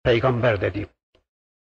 [0.04, 0.88] peygamber dedi.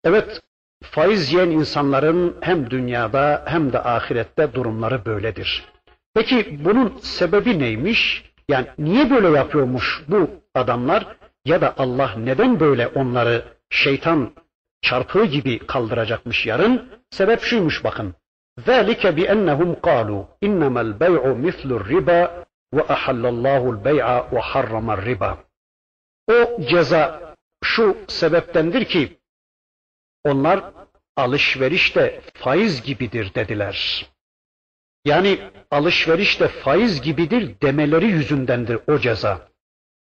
[0.04, 0.40] Evet
[0.82, 5.64] faiz yiyen insanların hem dünyada hem de ahirette durumları böyledir.
[6.14, 8.30] Peki bunun sebebi neymiş?
[8.48, 11.06] Yani niye böyle yapıyormuş bu adamlar
[11.45, 14.33] ya da Allah neden böyle onları şeytan
[14.81, 16.89] çarpığı gibi kaldıracakmış yarın?
[17.09, 18.15] Sebep şuymuş bakın.
[18.67, 22.45] ذَٰلِكَ بِأَنَّهُمْ قَالُوا اِنَّمَا الْبَيْعُ مِثْلُ الرِّبَا
[22.75, 25.37] وَأَحَلَّ اللّٰهُ الْبَيْعَ وَحَرَّمَ الرِّبَا
[26.27, 27.33] O ceza
[27.63, 29.19] şu sebeptendir ki
[30.23, 30.63] onlar
[31.17, 34.05] alışveriş de faiz gibidir dediler.
[35.05, 35.39] Yani
[35.71, 39.49] alışveriş de faiz gibidir demeleri yüzündendir o ceza.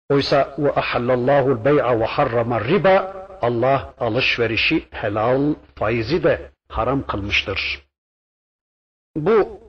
[0.09, 7.87] Oysa ve ahallallahu bey'a ve harrama riba Allah alışverişi helal, faizi de haram kılmıştır.
[9.15, 9.59] Bu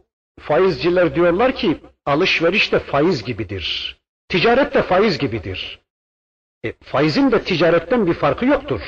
[0.41, 3.97] faizciler diyorlar ki alışveriş de faiz gibidir.
[4.29, 5.81] Ticaret de faiz gibidir.
[6.65, 8.81] E, faizin de ticaretten bir farkı yoktur.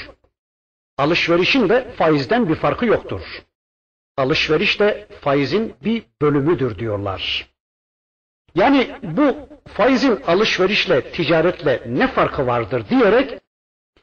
[0.98, 3.22] Alışverişin de faizden bir farkı yoktur.
[4.16, 7.55] Alışveriş de faizin bir bölümüdür diyorlar.
[8.56, 9.36] Yani bu
[9.68, 13.40] faizin alışverişle, ticaretle ne farkı vardır diyerek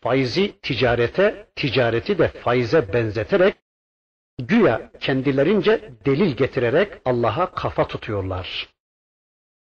[0.01, 3.55] faizi ticarete, ticareti de faize benzeterek
[4.39, 8.69] güya kendilerince delil getirerek Allah'a kafa tutuyorlar.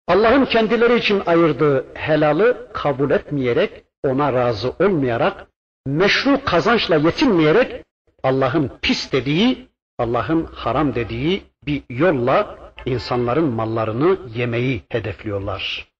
[0.09, 5.47] Allah'ın kendileri için ayırdığı helalı kabul etmeyerek, ona razı olmayarak,
[5.87, 7.85] meşru kazançla yetinmeyerek
[8.23, 9.69] Allah'ın pis dediği,
[9.99, 15.93] Allah'ın haram dediği bir yolla insanların mallarını yemeyi hedefliyorlar.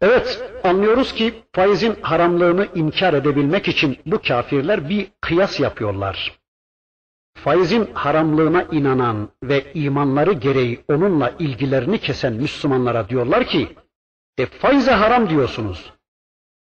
[0.00, 6.38] Evet, anlıyoruz ki faizin haramlığını inkar edebilmek için bu kafirler bir kıyas yapıyorlar.
[7.36, 13.76] Faizin haramlığına inanan ve imanları gereği onunla ilgilerini kesen Müslümanlara diyorlar ki,
[14.38, 15.92] e faize haram diyorsunuz.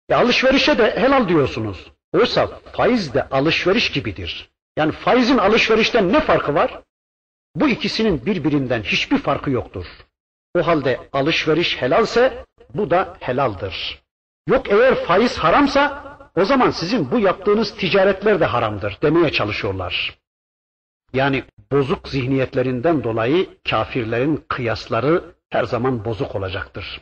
[0.08, 1.92] E alışverişe de helal diyorsunuz.
[2.12, 4.50] Oysa faiz de alışveriş gibidir.
[4.76, 6.82] Yani faizin alışverişten ne farkı var?
[7.56, 9.86] Bu ikisinin birbirinden hiçbir farkı yoktur.
[10.56, 12.44] O halde alışveriş helalse
[12.74, 14.02] bu da helaldir.
[14.48, 16.04] Yok eğer faiz haramsa
[16.36, 20.18] o zaman sizin bu yaptığınız ticaretler de haramdır demeye çalışıyorlar.
[21.12, 27.00] Yani bozuk zihniyetlerinden dolayı kafirlerin kıyasları her zaman bozuk olacaktır.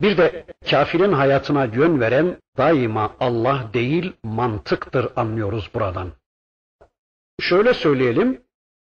[0.00, 6.12] Bir de kafirin hayatına yön veren daima Allah değil mantıktır anlıyoruz buradan.
[7.40, 8.42] Şöyle söyleyelim,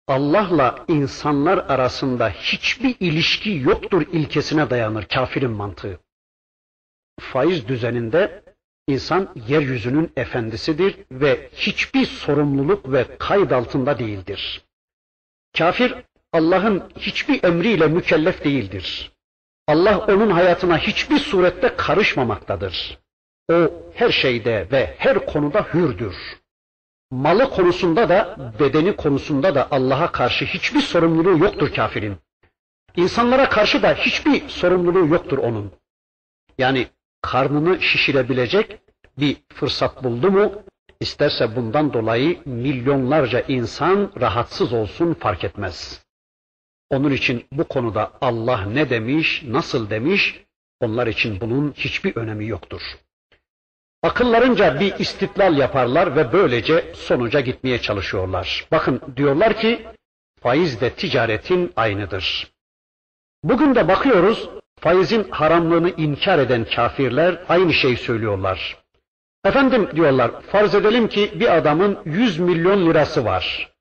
[0.09, 6.01] Allah'la insanlar arasında hiçbir ilişki yoktur ilkesine dayanır kafirin mantığı.
[7.21, 8.45] Faiz düzeninde
[8.89, 14.63] insan yeryüzünün efendisidir ve hiçbir sorumluluk ve kayıt altında değildir.
[15.59, 15.95] Kafir
[16.33, 19.13] Allah'ın hiçbir emriyle mükellef değildir.
[19.69, 22.99] Allah onun hayatına hiçbir surette karışmamaktadır.
[23.51, 26.42] O her şeyde ve her konuda hürdür
[27.13, 32.17] malı konusunda da bedeni konusunda da Allah'a karşı hiçbir sorumluluğu yoktur kafirin.
[32.97, 35.73] İnsanlara karşı da hiçbir sorumluluğu yoktur onun.
[36.59, 36.87] Yani
[37.23, 38.79] karnını şişirebilecek
[39.19, 40.53] bir fırsat buldu mu,
[41.01, 46.05] isterse bundan dolayı milyonlarca insan rahatsız olsun fark etmez.
[46.91, 50.45] Onun için bu konuda Allah ne demiş, nasıl demiş,
[50.81, 52.83] onlar için bunun hiçbir önemi yoktur.
[54.03, 58.67] Akıllarınca bir istitlal yaparlar ve böylece sonuca gitmeye çalışıyorlar.
[58.73, 59.87] Bakın diyorlar ki
[60.41, 62.53] faiz de ticaretin aynıdır.
[63.45, 64.49] Bugün de bakıyoruz
[64.81, 68.79] faizin haramlığını inkar eden kafirler aynı şeyi söylüyorlar.
[69.45, 73.73] Efendim diyorlar farz edelim ki bir adamın 100 milyon lirası var.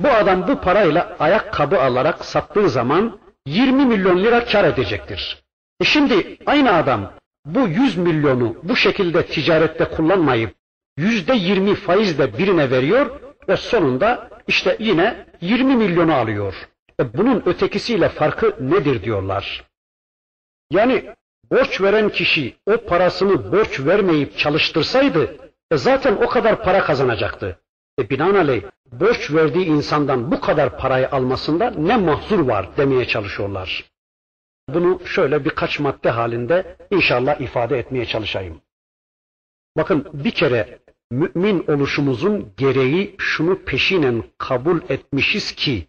[0.00, 5.42] Bu adam bu parayla ayakkabı alarak sattığı zaman 20 milyon lira kar edecektir.
[5.80, 7.12] E şimdi aynı adam
[7.46, 10.54] bu 100 milyonu bu şekilde ticarette kullanmayıp
[10.96, 16.54] yüzde yirmi faizle birine veriyor ve sonunda işte yine 20 milyonu alıyor.
[17.00, 19.64] E bunun ötekisiyle farkı nedir diyorlar.
[20.70, 21.04] Yani
[21.50, 25.36] borç veren kişi o parasını borç vermeyip çalıştırsaydı
[25.70, 27.58] e zaten o kadar para kazanacaktı.
[28.00, 33.84] E binaenaleyh borç verdiği insandan bu kadar parayı almasında ne mahzur var demeye çalışıyorlar.
[34.68, 38.60] Bunu şöyle birkaç madde halinde inşallah ifade etmeye çalışayım.
[39.76, 40.78] Bakın bir kere
[41.10, 45.88] mümin oluşumuzun gereği şunu peşinen kabul etmişiz ki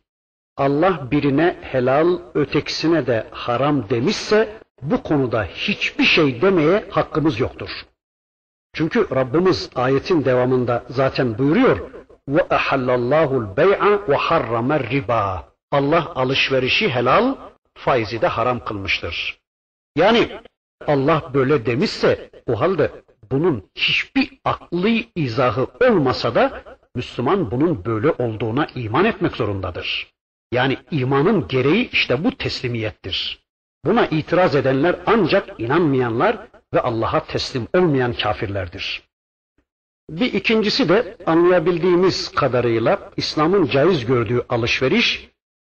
[0.57, 7.69] Allah birine helal ötekisine de haram demişse bu konuda hiçbir şey demeye hakkımız yoktur.
[8.73, 11.91] Çünkü Rabbimiz ayetin devamında zaten buyuruyor
[12.28, 15.47] ve ahallallahu'l bey'a ve harramer riba.
[15.71, 17.36] Allah alışverişi helal,
[17.78, 19.39] faizi de haram kılmıştır.
[19.95, 20.30] Yani
[20.88, 22.91] Allah böyle demişse o halde
[23.32, 26.63] bunun hiçbir aklı izahı olmasa da
[26.95, 30.13] Müslüman bunun böyle olduğuna iman etmek zorundadır.
[30.51, 33.47] Yani imanın gereği işte bu teslimiyettir.
[33.86, 39.03] Buna itiraz edenler ancak inanmayanlar ve Allah'a teslim olmayan kafirlerdir.
[40.09, 45.30] Bir ikincisi de anlayabildiğimiz kadarıyla İslam'ın caiz gördüğü alışveriş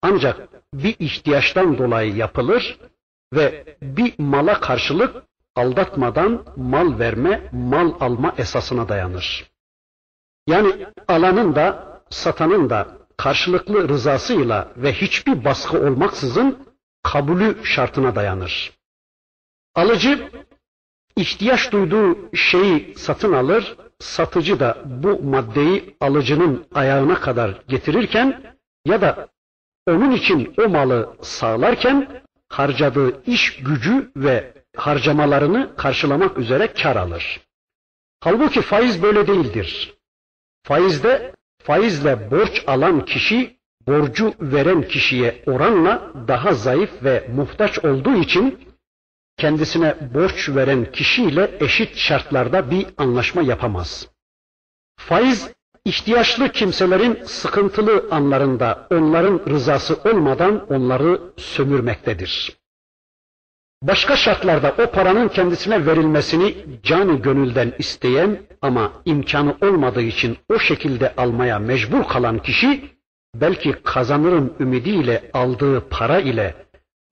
[0.02, 2.78] ancak bir ihtiyaçtan dolayı yapılır
[3.34, 5.24] ve bir mala karşılık
[5.56, 9.52] aldatmadan mal verme, mal alma esasına dayanır.
[10.48, 12.88] Yani alanın da satanın da
[13.18, 16.68] karşılıklı rızasıyla ve hiçbir baskı olmaksızın
[17.04, 18.72] kabulü şartına dayanır.
[19.76, 20.30] Alıcı
[21.16, 29.28] ihtiyaç duyduğu şeyi satın alır, satıcı da bu maddeyi alıcının ayağına kadar getirirken ya da
[29.88, 37.42] onun için o malı sağlarken harcadığı iş gücü ve harcamalarını karşılamak üzere kar alır.
[38.20, 39.94] Halbuki faiz böyle değildir.
[40.64, 48.60] Faizde faizle borç alan kişi borcu veren kişiye oranla daha zayıf ve muhtaç olduğu için
[49.38, 54.08] kendisine borç veren kişiyle eşit şartlarda bir anlaşma yapamaz.
[54.98, 55.54] Faiz
[55.90, 62.60] ihtiyaçlı kimselerin sıkıntılı anlarında onların rızası olmadan onları sömürmektedir.
[63.84, 71.14] Başka şartlarda o paranın kendisine verilmesini canı gönülden isteyen ama imkanı olmadığı için o şekilde
[71.18, 72.84] almaya mecbur kalan kişi
[73.36, 76.56] belki kazanırım ümidiyle aldığı para ile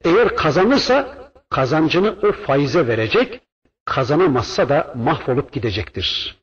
[0.06, 1.18] eğer kazanırsa
[1.50, 3.42] kazancını o faize verecek,
[3.86, 6.37] kazanamazsa da mahvolup gidecektir.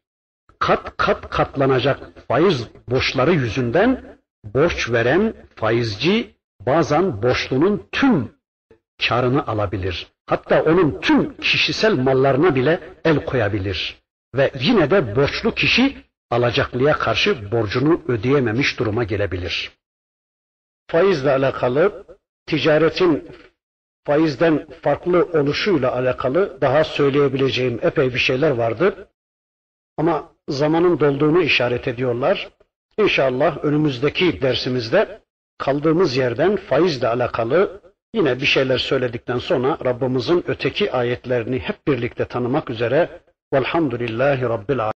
[0.64, 1.98] Kat kat katlanacak
[2.28, 8.32] faiz borçları yüzünden borç veren faizci bazen borçlunun tüm
[9.08, 10.06] karını alabilir.
[10.26, 14.02] Hatta onun tüm kişisel mallarına bile el koyabilir.
[14.34, 15.96] Ve yine de borçlu kişi
[16.30, 19.72] alacaklıya karşı borcunu ödeyememiş duruma gelebilir.
[20.90, 22.06] Faizle alakalı
[22.46, 23.30] ticaretin
[24.04, 29.08] faizden farklı oluşuyla alakalı daha söyleyebileceğim epey bir şeyler vardı.
[29.96, 32.48] Ama zamanın dolduğunu işaret ediyorlar.
[32.98, 35.20] İnşallah önümüzdeki dersimizde
[35.58, 37.80] kaldığımız yerden faizle alakalı
[38.14, 43.08] yine bir şeyler söyledikten sonra Rabbimizin öteki ayetlerini hep birlikte tanımak üzere
[43.54, 44.92] velhamdülillahi rabbil alemin.